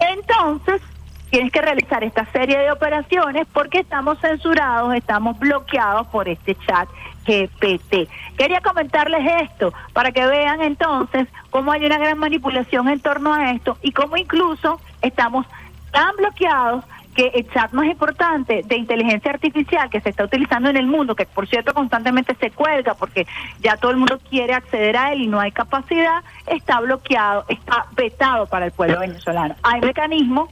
[0.00, 0.82] Entonces,
[1.30, 6.88] tienes que realizar esta serie de operaciones porque estamos censurados, estamos bloqueados por este chat
[7.26, 8.08] GPT.
[8.38, 13.50] Quería comentarles esto para que vean entonces cómo hay una gran manipulación en torno a
[13.52, 15.46] esto y cómo incluso estamos
[15.96, 20.76] tan bloqueados que el chat más importante de inteligencia artificial que se está utilizando en
[20.76, 23.26] el mundo, que por cierto constantemente se cuelga porque
[23.60, 27.86] ya todo el mundo quiere acceder a él y no hay capacidad, está bloqueado, está
[27.96, 29.54] vetado para el pueblo venezolano.
[29.62, 30.50] Hay mecanismos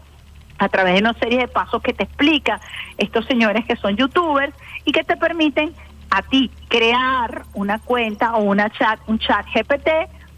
[0.57, 2.59] a través de una serie de pasos que te explica
[2.97, 4.55] estos señores que son youtubers
[4.87, 5.75] y que te permiten
[6.09, 9.91] a ti crear una cuenta o una chat, un chat GPT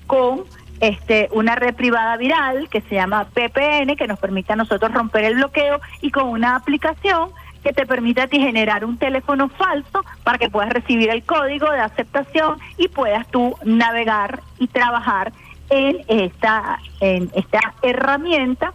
[0.09, 0.43] con
[0.81, 5.25] este una red privada viral que se llama VPN que nos permite a nosotros romper
[5.25, 7.31] el bloqueo y con una aplicación
[7.63, 11.71] que te permite a ti generar un teléfono falso para que puedas recibir el código
[11.71, 15.33] de aceptación y puedas tú navegar y trabajar
[15.69, 18.73] en esta en esta herramienta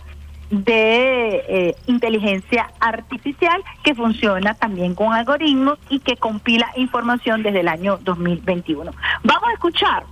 [0.50, 7.70] de eh, inteligencia artificial que funciona también con algoritmos y que compila información desde el
[7.70, 8.92] año 2021.
[9.24, 10.04] Vamos a escuchar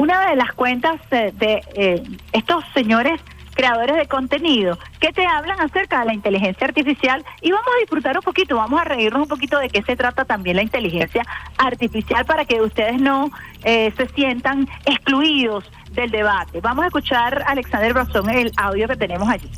[0.00, 2.02] una de las cuentas eh, de eh,
[2.32, 3.20] estos señores
[3.54, 8.16] creadores de contenido que te hablan acerca de la inteligencia artificial y vamos a disfrutar
[8.16, 11.22] un poquito, vamos a reírnos un poquito de qué se trata también la inteligencia
[11.58, 13.30] artificial para que ustedes no
[13.62, 16.62] eh, se sientan excluidos del debate.
[16.62, 19.50] Vamos a escuchar a Alexander Brazón el audio que tenemos allí.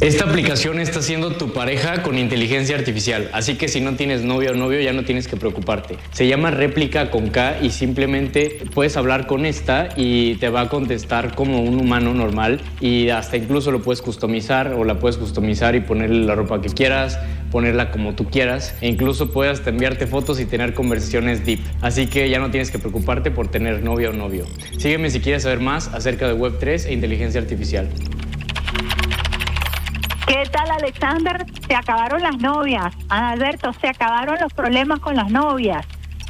[0.00, 4.52] Esta aplicación está siendo tu pareja con inteligencia artificial, así que si no tienes novia
[4.52, 5.96] o novio ya no tienes que preocuparte.
[6.12, 10.68] Se llama réplica con K y simplemente puedes hablar con esta y te va a
[10.68, 15.74] contestar como un humano normal y hasta incluso lo puedes customizar o la puedes customizar
[15.74, 17.18] y ponerle la ropa que quieras,
[17.50, 21.58] ponerla como tú quieras e incluso puedes enviarte fotos y tener conversaciones deep.
[21.82, 24.46] Así que ya no tienes que preocuparte por tener novia o novio.
[24.78, 27.88] Sígueme si quieres saber más acerca de Web3 e inteligencia artificial.
[30.28, 31.46] ¿Qué tal, Alexander?
[31.66, 32.94] Se acabaron las novias.
[33.08, 35.86] Alberto, se acabaron los problemas con las novias.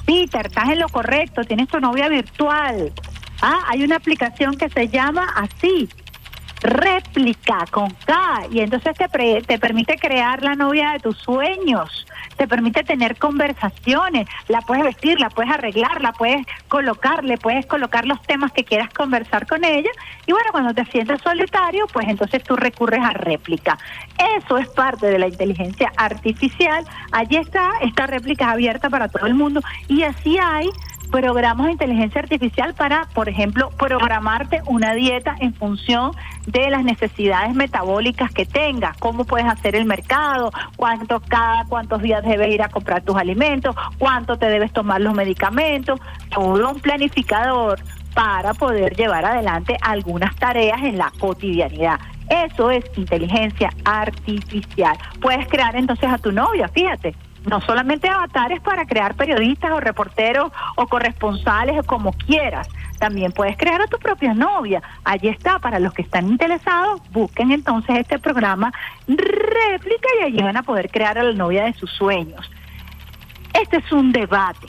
[0.07, 2.93] Peter, estás en lo correcto, tienes tu novia virtual.
[3.43, 5.89] Ah, hay una aplicación que se llama así,
[6.61, 12.07] réplica con K, y entonces te, pre- te permite crear la novia de tus sueños,
[12.37, 17.67] te permite tener conversaciones, la puedes vestir, la puedes arreglar, la puedes colocar, le puedes
[17.67, 19.91] colocar los temas que quieras conversar con ella,
[20.27, 23.79] y bueno, cuando te sientes solitario, pues entonces tú recurres a réplica.
[24.39, 29.27] Eso es parte de la inteligencia artificial, allí está, esta réplica es abierta para todo
[29.27, 30.69] el mundo, y así hay
[31.11, 36.13] programas de inteligencia artificial para, por ejemplo, programarte una dieta en función
[36.47, 42.23] de las necesidades metabólicas que tengas, cómo puedes hacer el mercado, cuánto cada cuántos días
[42.25, 47.81] debes ir a comprar tus alimentos, cuánto te debes tomar los medicamentos, todo un planificador
[48.15, 52.01] para poder llevar adelante algunas tareas en la cotidianidad.
[52.29, 54.99] Eso es inteligencia artificial.
[55.21, 57.15] Puedes crear entonces a tu novia, fíjate,
[57.47, 62.69] no solamente avatares para crear periodistas o reporteros o corresponsales o como quieras.
[62.99, 64.83] También puedes crear a tu propia novia.
[65.05, 68.73] Allí está, para los que están interesados, busquen entonces este programa
[69.07, 72.51] réplica y allí van a poder crear a la novia de sus sueños.
[73.55, 74.67] Este es un debate.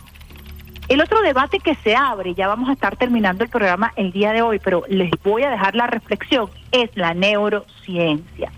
[0.88, 4.32] El otro debate que se abre, ya vamos a estar terminando el programa el día
[4.32, 8.52] de hoy, pero les voy a dejar la reflexión, es la neurociencia.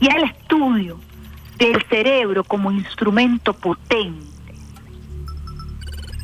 [0.00, 0.98] Y el estudio
[1.60, 4.54] del cerebro como instrumento potente.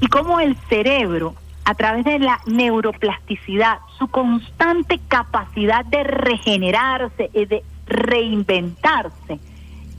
[0.00, 1.34] Y cómo el cerebro,
[1.64, 9.38] a través de la neuroplasticidad, su constante capacidad de regenerarse y de reinventarse,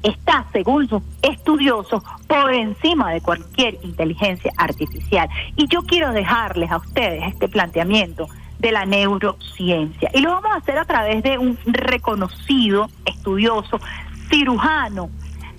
[0.01, 5.29] está, según sus estudiosos, por encima de cualquier inteligencia artificial.
[5.55, 8.27] Y yo quiero dejarles a ustedes este planteamiento
[8.57, 10.09] de la neurociencia.
[10.15, 13.79] Y lo vamos a hacer a través de un reconocido estudioso
[14.29, 15.09] cirujano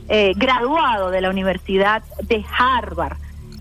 [0.09, 3.17] eh, graduado de la Universidad de Harvard.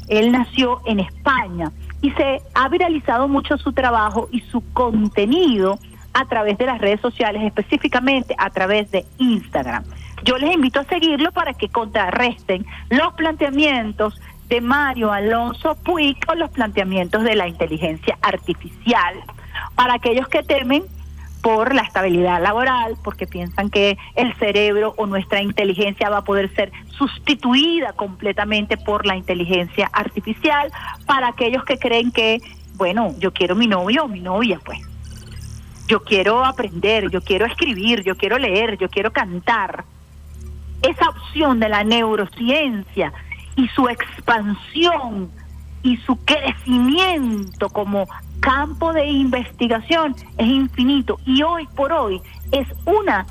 [0.07, 1.71] Él nació en España
[2.01, 5.79] y se ha viralizado mucho su trabajo y su contenido
[6.13, 9.83] a través de las redes sociales, específicamente a través de Instagram.
[10.23, 14.19] Yo les invito a seguirlo para que contrarresten los planteamientos
[14.49, 19.15] de Mario Alonso Puig con los planteamientos de la inteligencia artificial.
[19.75, 20.83] Para aquellos que temen
[21.41, 26.53] por la estabilidad laboral, porque piensan que el cerebro o nuestra inteligencia va a poder
[26.55, 30.71] ser sustituida completamente por la inteligencia artificial,
[31.05, 32.41] para aquellos que creen que,
[32.75, 34.79] bueno, yo quiero mi novio o mi novia, pues.
[35.87, 39.85] Yo quiero aprender, yo quiero escribir, yo quiero leer, yo quiero cantar.
[40.81, 43.13] Esa opción de la neurociencia
[43.55, 45.31] y su expansión
[45.81, 48.07] y su crecimiento como
[48.47, 52.21] campo de investigación es infinito y hoy por hoy
[52.53, 53.27] es una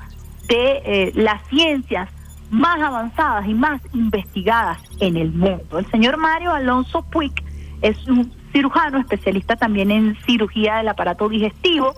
[0.46, 2.10] de eh, las ciencias
[2.50, 5.78] más avanzadas y más investigadas en el mundo.
[5.78, 7.32] El señor Mario Alonso Puig
[7.80, 11.94] es un cirujano especialista también en cirugía del aparato digestivo,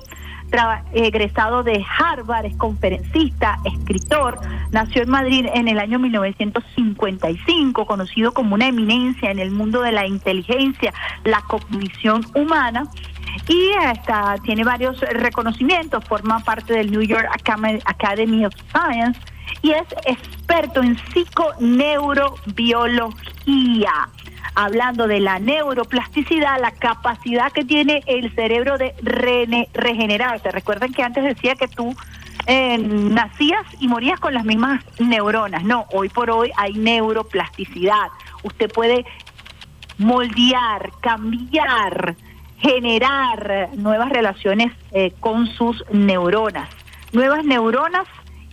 [0.93, 4.39] egresado de Harvard, es conferencista, escritor,
[4.71, 9.93] nació en Madrid en el año 1955, conocido como una eminencia en el mundo de
[9.93, 10.93] la inteligencia,
[11.25, 12.85] la cognición humana
[13.47, 17.29] y hasta tiene varios reconocimientos, forma parte del New York
[17.85, 19.21] Academy of Science
[19.63, 24.09] y es experto en psiconeurobiología,
[24.55, 28.95] hablando de la neuroplasticidad, la capacidad que tiene el cerebro de
[29.75, 30.51] regenerarse.
[30.51, 31.95] Recuerden que antes decía que tú
[32.47, 35.65] eh, nacías y morías con las mismas neuronas.
[35.65, 38.09] No, hoy por hoy hay neuroplasticidad.
[38.43, 39.05] Usted puede
[39.99, 42.17] moldear, cambiar,
[42.59, 46.69] generar nuevas relaciones eh, con sus neuronas,
[47.13, 48.07] nuevas neuronas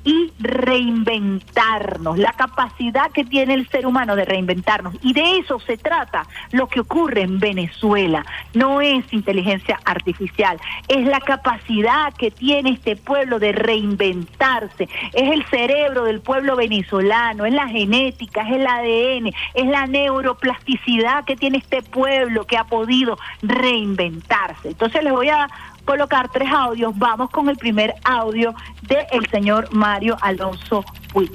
[0.06, 4.94] y reinventarnos, la capacidad que tiene el ser humano de reinventarnos.
[5.02, 8.23] Y de eso se trata lo que ocurre en Venezuela.
[8.53, 15.44] No es inteligencia artificial, es la capacidad que tiene este pueblo de reinventarse, es el
[15.48, 21.57] cerebro del pueblo venezolano, es la genética, es el ADN, es la neuroplasticidad que tiene
[21.57, 24.69] este pueblo que ha podido reinventarse.
[24.69, 25.48] Entonces les voy a
[25.86, 26.98] colocar tres audios.
[26.98, 28.53] Vamos con el primer audio
[28.88, 30.84] del señor Mario Alonso
[31.14, 31.32] Puig.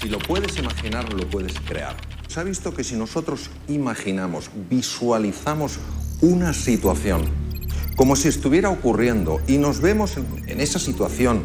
[0.00, 1.96] Si lo puedes imaginar, lo puedes crear.
[2.28, 5.78] Se ha visto que si nosotros imaginamos, visualizamos
[6.20, 7.48] una situación
[7.96, 11.42] como si estuviera ocurriendo y nos vemos en, en esa situación,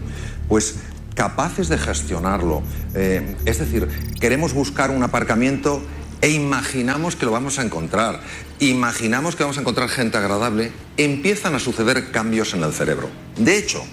[0.47, 0.75] pues
[1.15, 2.61] capaces de gestionarlo,
[2.95, 3.87] eh, es decir,
[4.19, 5.81] queremos buscar un aparcamiento
[6.23, 8.21] e imaginamos que lo vamos a encontrar,
[8.59, 13.09] imaginamos que vamos a encontrar gente agradable, empiezan a suceder cambios en el cerebro.
[13.35, 13.83] De hecho,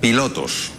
[0.00, 0.70] pilotos,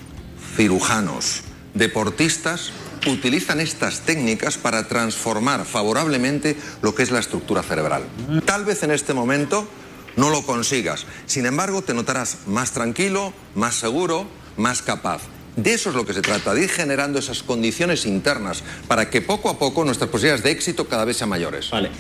[0.56, 1.42] cirujanos,
[1.74, 2.72] deportistas
[3.06, 8.06] utilizan estas técnicas para transformar favorablemente lo que es la estructura cerebral.
[8.46, 9.68] Tal vez en este momento
[10.16, 14.26] no lo consigas, sin embargo te notarás más tranquilo, más seguro,
[14.56, 15.22] más capaz.
[15.56, 19.22] De eso es lo que se trata, de ir generando esas condiciones internas para que
[19.22, 21.70] poco a poco nuestras posibilidades de éxito cada vez sean mayores.
[21.70, 21.92] Vale.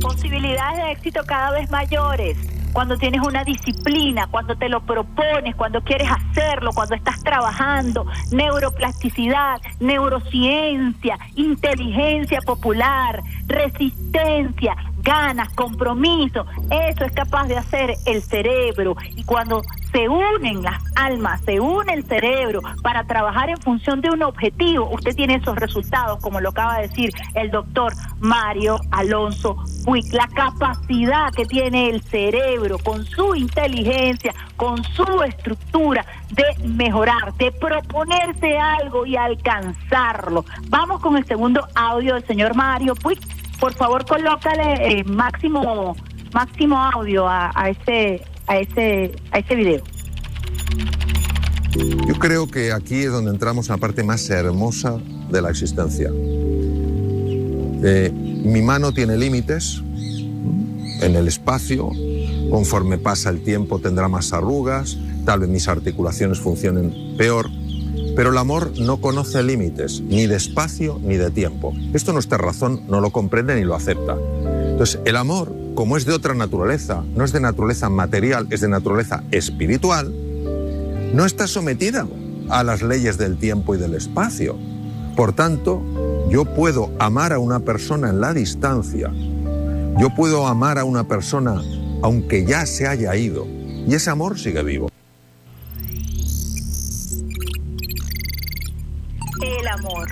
[0.00, 2.36] Posibilidades de éxito cada vez mayores.
[2.72, 9.62] Cuando tienes una disciplina, cuando te lo propones, cuando quieres hacerlo, cuando estás trabajando, neuroplasticidad,
[9.80, 14.76] neurociencia, inteligencia popular, resistencia,
[15.06, 16.44] ganas, compromiso.
[16.70, 18.94] Eso es capaz de hacer el cerebro.
[19.14, 19.62] Y cuando
[19.96, 24.90] se unen las almas, se une el cerebro para trabajar en función de un objetivo,
[24.90, 29.56] usted tiene esos resultados, como lo acaba de decir el doctor Mario Alonso
[29.86, 30.12] Puig.
[30.12, 37.50] La capacidad que tiene el cerebro con su inteligencia, con su estructura de mejorar, de
[37.52, 40.44] proponerse algo y alcanzarlo.
[40.68, 43.20] Vamos con el segundo audio del señor Mario Puig.
[43.58, 45.96] Por favor, colócale eh, máximo
[46.34, 49.82] máximo audio a, a ese a ese a ese video.
[52.06, 54.98] Yo creo que aquí es donde entramos en la parte más hermosa
[55.30, 56.10] de la existencia.
[57.84, 59.82] Eh, mi mano tiene límites
[61.02, 61.90] en el espacio,
[62.50, 67.50] conforme pasa el tiempo tendrá más arrugas, tal vez mis articulaciones funcionen peor,
[68.14, 71.74] pero el amor no conoce límites, ni de espacio ni de tiempo.
[71.92, 74.16] Esto nuestra razón no lo comprende ni lo acepta.
[74.70, 78.68] Entonces, el amor, como es de otra naturaleza, no es de naturaleza material, es de
[78.68, 80.10] naturaleza espiritual,
[81.12, 82.06] no está sometida
[82.48, 84.56] a las leyes del tiempo y del espacio.
[85.14, 85.82] Por tanto,
[86.30, 89.12] yo puedo amar a una persona en la distancia,
[89.98, 91.62] yo puedo amar a una persona
[92.02, 93.46] aunque ya se haya ido,
[93.86, 94.88] y ese amor sigue vivo.
[99.42, 100.08] El amor.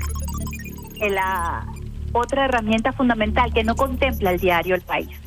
[1.10, 1.66] La
[2.12, 5.23] otra herramienta fundamental que no contempla el diario El País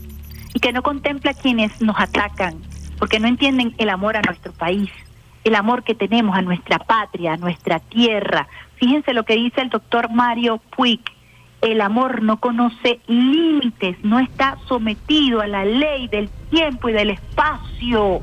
[0.58, 2.56] y que no contempla quienes nos atacan
[2.98, 4.90] porque no entienden el amor a nuestro país,
[5.44, 8.48] el amor que tenemos a nuestra patria, a nuestra tierra.
[8.78, 11.02] Fíjense lo que dice el doctor Mario Puig.
[11.62, 17.12] El amor no conoce límites, no está sometido a la ley del tiempo y del
[17.12, 18.22] espacio.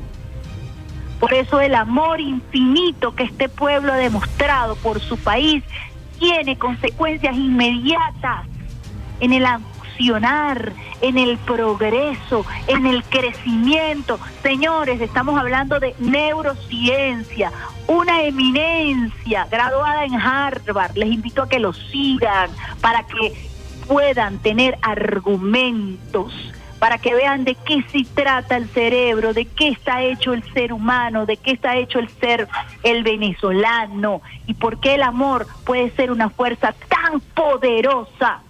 [1.21, 5.63] Por eso el amor infinito que este pueblo ha demostrado por su país
[6.19, 8.45] tiene consecuencias inmediatas
[9.21, 9.47] en el
[11.01, 14.19] en el progreso, en el crecimiento.
[14.43, 17.53] Señores, estamos hablando de neurociencia,
[17.87, 20.97] una eminencia graduada en Harvard.
[20.97, 22.51] Les invito a que lo sigan
[22.81, 23.35] para que
[23.87, 26.33] puedan tener argumentos
[26.81, 30.71] para que vean de qué se trata el cerebro, de qué está hecho el ser
[30.71, 32.47] humano, de qué está hecho el ser
[32.83, 38.43] el venezolano y por qué el amor puede ser una fuerza tan poderosa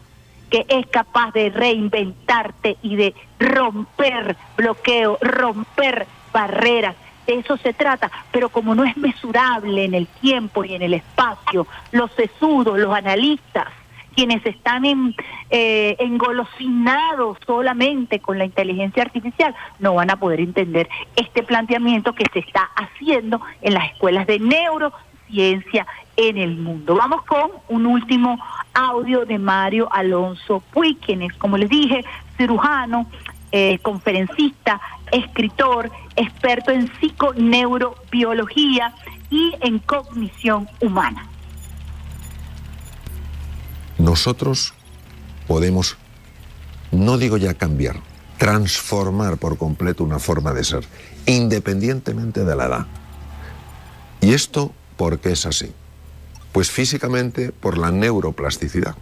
[0.55, 6.95] que es capaz de reinventarte y de romper bloqueo, romper barreras.
[7.27, 10.95] De eso se trata, pero como no es mesurable en el tiempo y en el
[10.95, 13.67] espacio, los sesudos, los analistas,
[14.15, 15.17] quienes están en,
[15.51, 22.27] eh, engolosinados solamente con la inteligencia artificial, no van a poder entender este planteamiento que
[22.33, 25.85] se está haciendo en las escuelas de neurociencia
[26.17, 26.95] en el mundo.
[26.95, 28.39] Vamos con un último
[28.73, 32.05] audio de Mario Alonso Puig, quien es, como les dije,
[32.37, 33.07] cirujano,
[33.53, 34.81] eh, conferencista,
[35.13, 38.95] escritor, experto en psiconeurobiología
[39.31, 41.29] y en cognición humana.
[43.99, 44.75] Nosotros
[45.47, 45.97] podemos,
[46.91, 47.97] no digo ya cambiar,
[48.39, 50.85] transformar por completo una forma de ser,
[51.27, 52.87] independientemente de la edad.
[54.21, 55.73] ¿Y esto por qué es así?
[56.55, 58.95] Pues físicamente por la neuroplasticidad,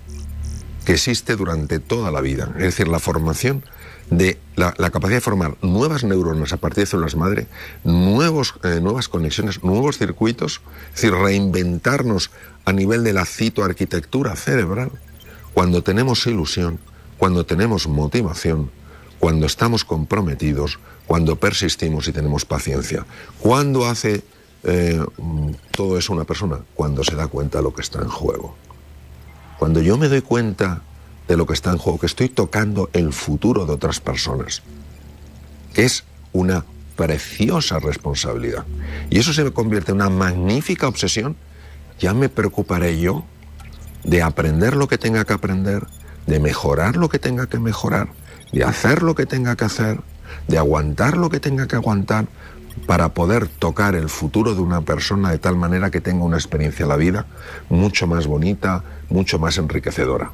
[0.87, 2.51] que existe durante toda la vida.
[2.57, 3.62] Es decir, la formación
[4.09, 7.49] de la, capacidad de formar nuevas neuronas a partir de células madre,
[7.85, 10.62] nuevos, eh, nuevas conexiones, nuevos circuitos,
[10.95, 12.31] es decir, reinventarnos
[12.65, 14.91] a nivel de la citoarquitectura cerebral,
[15.53, 16.79] cuando tenemos ilusión,
[17.19, 18.70] cuando tenemos motivación,
[19.19, 23.05] cuando estamos comprometidos, cuando persistimos y tenemos paciencia.
[23.41, 24.24] ¿Cuándo hace
[24.64, 25.05] eh,
[25.70, 26.59] todo eso una persona?
[26.74, 28.56] Cuando se da cuenta de lo que está en juego.
[29.59, 30.82] Cuando yo me doy cuenta
[31.28, 34.62] de lo que está en juego, que estoy tocando el futuro de otras personas,
[35.74, 36.64] es una
[36.97, 38.64] preciosa responsabilidad.
[39.10, 41.36] Y eso se me convierte en una magnífica obsesión.
[41.98, 43.24] Ya me preocuparé yo
[44.05, 45.86] de aprender lo que tenga que aprender,
[46.26, 48.09] de mejorar lo que tenga que mejorar,
[48.52, 50.01] de hacer lo que tenga que hacer,
[50.48, 52.26] de aguantar lo que tenga que aguantar
[52.86, 56.85] para poder tocar el futuro de una persona de tal manera que tenga una experiencia
[56.85, 57.27] en la vida
[57.69, 60.32] mucho más bonita, mucho más enriquecedora.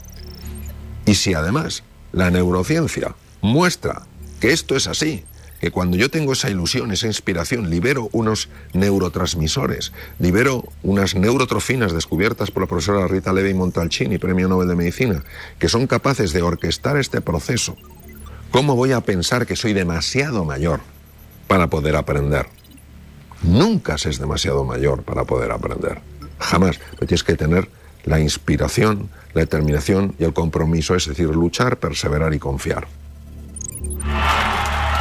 [1.07, 4.03] Y si además la neurociencia muestra
[4.41, 5.25] que esto es así,
[5.61, 12.51] que cuando yo tengo esa ilusión, esa inspiración, libero unos neurotransmisores, libero unas neurotrofinas descubiertas
[12.51, 15.25] por la profesora Rita Levi Montalcini, Premio Nobel de Medicina,
[15.59, 17.77] que son capaces de orquestar este proceso,
[18.51, 20.81] ¿cómo voy a pensar que soy demasiado mayor
[21.49, 22.47] para poder aprender?
[23.43, 26.01] Nunca se es demasiado mayor para poder aprender.
[26.39, 26.79] Jamás.
[26.93, 27.69] Pero tienes que tener
[28.05, 32.87] la inspiración, la determinación y el compromiso, es decir, luchar, perseverar y confiar.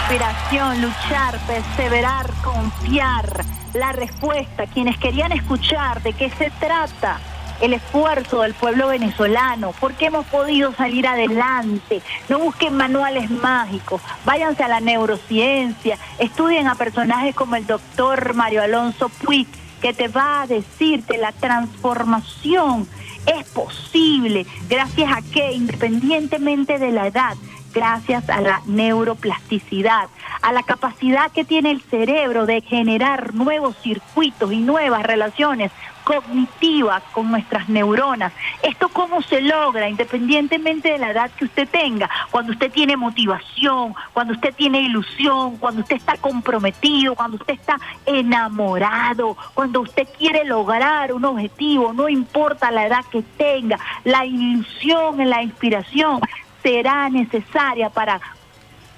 [0.01, 3.45] Inspiración, luchar, perseverar, confiar.
[3.73, 7.19] La respuesta, quienes querían escuchar de qué se trata
[7.61, 12.01] el esfuerzo del pueblo venezolano, por qué hemos podido salir adelante.
[12.29, 18.63] No busquen manuales mágicos, váyanse a la neurociencia, estudien a personajes como el doctor Mario
[18.63, 19.47] Alonso Puig,
[19.81, 22.87] que te va a decir que la transformación
[23.25, 27.35] es posible gracias a que, independientemente de la edad,
[27.73, 30.07] gracias a la neuroplasticidad,
[30.41, 35.71] a la capacidad que tiene el cerebro de generar nuevos circuitos y nuevas relaciones
[36.07, 38.31] cognitivas con nuestras neuronas.
[38.63, 42.09] ¿Esto cómo se logra independientemente de la edad que usted tenga?
[42.31, 47.77] Cuando usted tiene motivación, cuando usted tiene ilusión, cuando usted está comprometido, cuando usted está
[48.05, 55.29] enamorado, cuando usted quiere lograr un objetivo, no importa la edad que tenga, la ilusión,
[55.29, 56.21] la inspiración
[56.63, 58.21] será necesaria para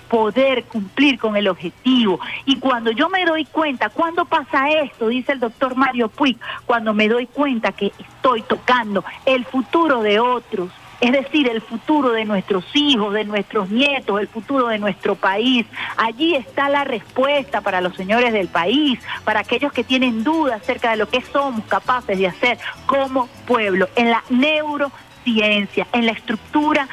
[0.09, 2.19] poder cumplir con el objetivo.
[2.45, 5.07] Y cuando yo me doy cuenta, ¿cuándo pasa esto?
[5.07, 10.19] Dice el doctor Mario Puig, cuando me doy cuenta que estoy tocando el futuro de
[10.19, 10.71] otros.
[10.99, 15.65] Es decir, el futuro de nuestros hijos, de nuestros nietos, el futuro de nuestro país.
[15.95, 20.91] Allí está la respuesta para los señores del país, para aquellos que tienen dudas acerca
[20.91, 26.89] de lo que somos capaces de hacer como pueblo, en la neurociencia, en la estructura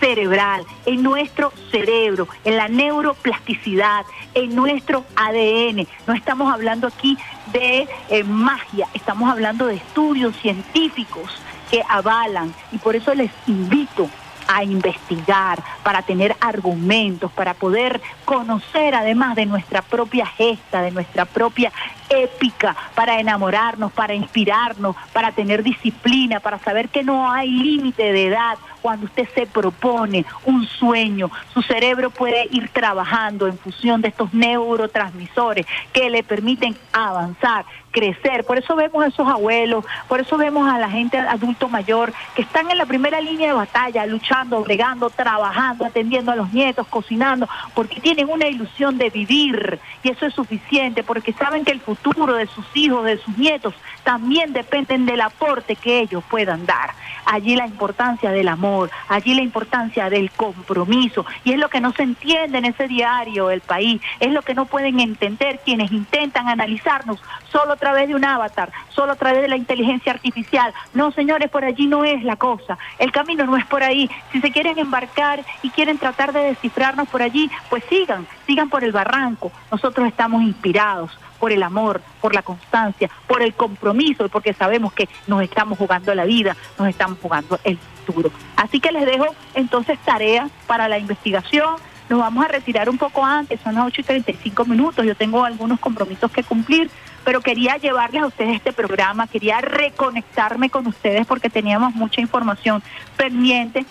[0.00, 4.04] cerebral, en nuestro cerebro, en la neuroplasticidad,
[4.34, 5.86] en nuestro ADN.
[6.06, 7.16] No estamos hablando aquí
[7.52, 11.30] de eh, magia, estamos hablando de estudios científicos
[11.70, 14.08] que avalan y por eso les invito
[14.48, 21.24] a investigar, para tener argumentos, para poder conocer además de nuestra propia gesta, de nuestra
[21.24, 21.72] propia
[22.10, 28.26] épica, para enamorarnos, para inspirarnos, para tener disciplina, para saber que no hay límite de
[28.26, 31.30] edad cuando usted se propone un sueño.
[31.52, 38.44] Su cerebro puede ir trabajando en función de estos neurotransmisores que le permiten avanzar, crecer.
[38.44, 42.42] Por eso vemos a esos abuelos, por eso vemos a la gente adulto mayor que
[42.42, 47.48] están en la primera línea de batalla, luchando, bregando, trabajando, atendiendo a los nietos, cocinando,
[47.74, 52.34] porque tienen una ilusión de vivir y eso es suficiente, porque saben que el futuro
[52.34, 53.74] de sus hijos, de sus nietos,
[54.08, 56.94] también dependen del aporte que ellos puedan dar.
[57.26, 61.26] Allí la importancia del amor allí la importancia del compromiso.
[61.44, 64.54] Y es lo que no se entiende en ese diario El País, es lo que
[64.54, 67.22] no pueden entender quienes intentan analizarnos
[67.52, 70.72] solo a través de un avatar, solo a través de la inteligencia artificial.
[70.94, 72.78] No, señores, por allí no es la cosa.
[72.98, 74.10] El camino no es por ahí.
[74.32, 78.84] Si se quieren embarcar y quieren tratar de descifrarnos por allí, pues sigan, sigan por
[78.84, 79.52] el barranco.
[79.70, 85.08] Nosotros estamos inspirados por el amor, por la constancia, por el compromiso porque sabemos que
[85.26, 88.30] nos estamos jugando la vida, nos estamos jugando el futuro.
[88.56, 91.76] Así que les dejo entonces tarea para la investigación.
[92.08, 95.04] Nos vamos a retirar un poco antes, son las 8 y 35 minutos.
[95.04, 96.90] Yo tengo algunos compromisos que cumplir,
[97.24, 102.82] pero quería llevarles a ustedes este programa, quería reconectarme con ustedes porque teníamos mucha información
[103.16, 103.84] pendiente.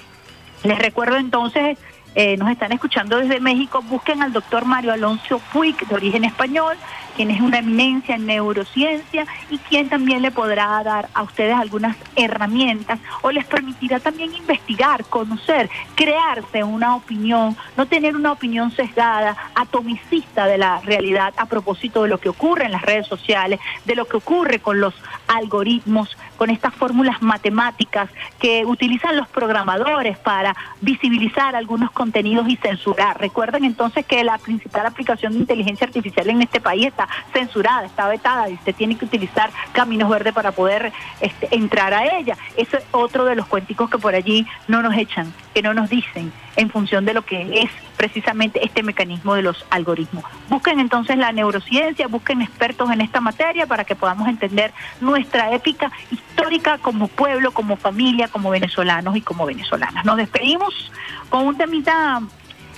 [0.64, 1.78] Les recuerdo entonces
[2.20, 6.76] eh, nos están escuchando desde México, busquen al doctor Mario Alonso Puig, de origen español,
[7.18, 11.98] quien es una eminencia en neurociencia y quien también le podrá dar a ustedes algunas
[12.16, 19.36] herramientas o les permitirá también investigar, conocer, crearse una opinión, no tener una opinión sesgada,
[19.56, 23.96] atomicista de la realidad a propósito de lo que ocurre en las redes sociales, de
[23.96, 24.94] lo que ocurre con los
[25.28, 28.10] algoritmos, con estas fórmulas matemáticas
[28.40, 33.20] que utilizan los programadores para visibilizar algunos contenidos y censurar.
[33.20, 38.08] Recuerden entonces que la principal aplicación de inteligencia artificial en este país está censurada, está
[38.08, 40.92] vetada y usted tiene que utilizar caminos verdes para poder
[41.22, 42.38] este, entrar a ella.
[42.56, 45.90] Eso es otro de los cuenticos que por allí no nos echan, que no nos
[45.90, 50.24] dicen en función de lo que es precisamente este mecanismo de los algoritmos.
[50.50, 54.72] Busquen entonces la neurociencia, busquen expertos en esta materia para que podamos entender
[55.02, 60.06] nuestra épica histórica como pueblo, como familia, como venezolanos y como venezolanas.
[60.06, 60.92] Nos despedimos
[61.30, 62.22] con un temita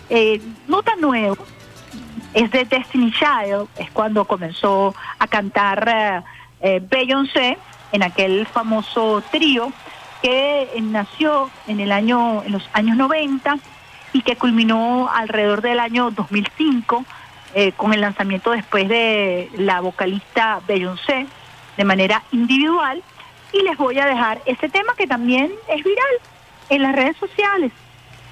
[0.10, 1.36] eh, no tan nuevo,
[2.34, 6.22] es de Destiny Child, es cuando comenzó a cantar eh,
[6.62, 7.58] eh, Beyoncé
[7.92, 9.74] en aquel famoso trío
[10.22, 13.58] que nació en el año en los años 90
[14.14, 17.06] y que culminó alrededor del año 2005
[17.56, 21.28] eh, con el lanzamiento después de la vocalista Beyoncé
[21.78, 23.02] de manera individual
[23.54, 26.14] y les voy a dejar ese tema que también es viral
[26.70, 27.72] en las redes sociales.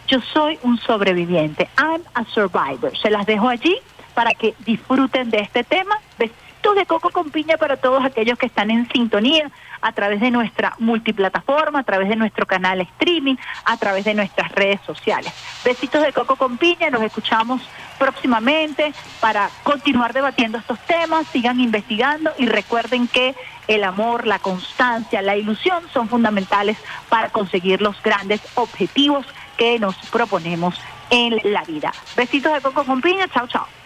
[0.07, 1.69] Yo soy un sobreviviente.
[1.77, 2.95] I'm a survivor.
[2.97, 3.77] Se las dejo allí
[4.14, 5.99] para que disfruten de este tema.
[6.18, 9.49] Besitos de coco con piña para todos aquellos que están en sintonía
[9.82, 13.36] a través de nuestra multiplataforma, a través de nuestro canal streaming,
[13.66, 15.34] a través de nuestras redes sociales.
[15.64, 16.90] Besitos de coco con piña.
[16.90, 17.62] Nos escuchamos
[17.98, 21.28] próximamente para continuar debatiendo estos temas.
[21.28, 23.36] Sigan investigando y recuerden que
[23.68, 26.78] el amor, la constancia, la ilusión son fundamentales
[27.10, 29.26] para conseguir los grandes objetivos
[29.58, 30.80] que nos proponemos
[31.10, 31.91] en la vida.
[32.16, 33.77] Besitos de coco con piña, chao, chao.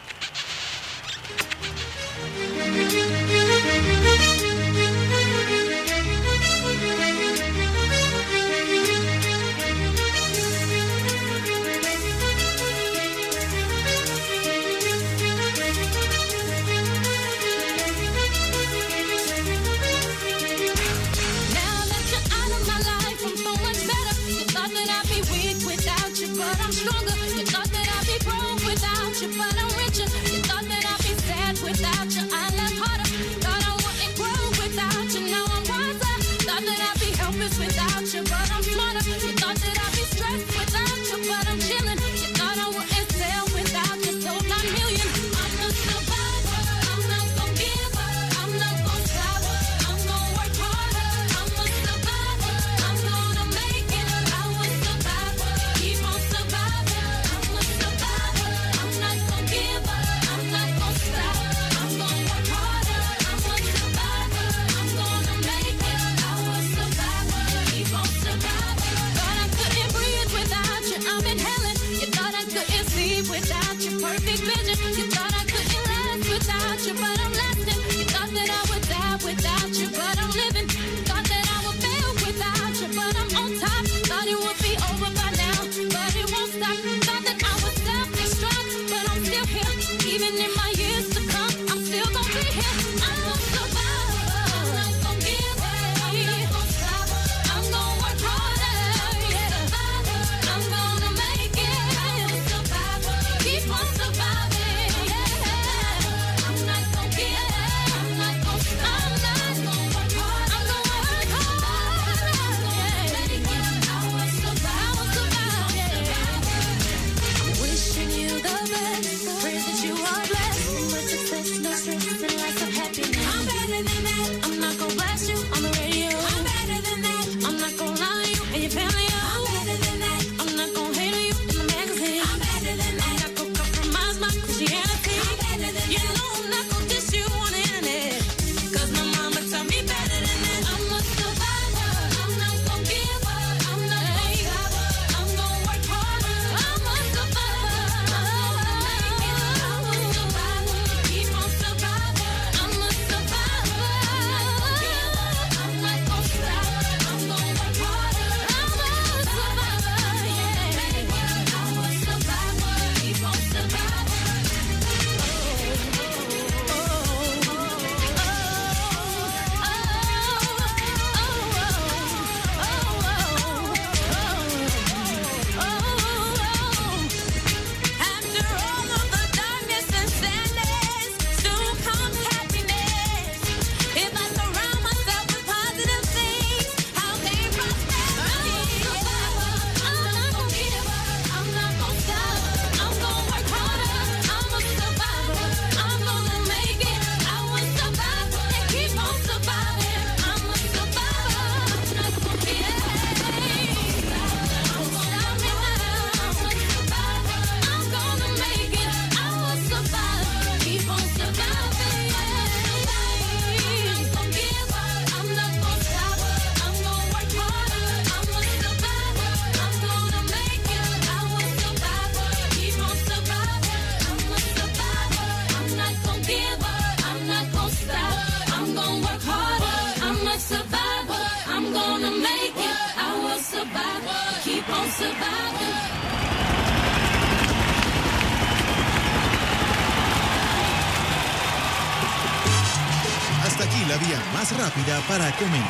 [28.72, 30.08] Without you, but I'm richer.
[30.32, 32.41] You thought that I'd be sad without you,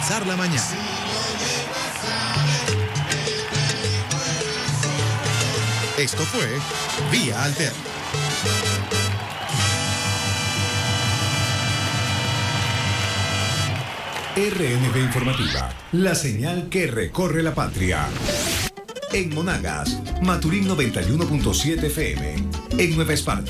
[0.02, 0.64] comenzar la mañana.
[5.98, 6.48] Esto fue
[7.12, 7.78] Vía Alterna.
[14.36, 18.08] RNB Informativa, la señal que recorre la patria.
[19.14, 22.36] En Monagas, Maturín 91.7 FM.
[22.78, 23.42] En Nueva Esparta.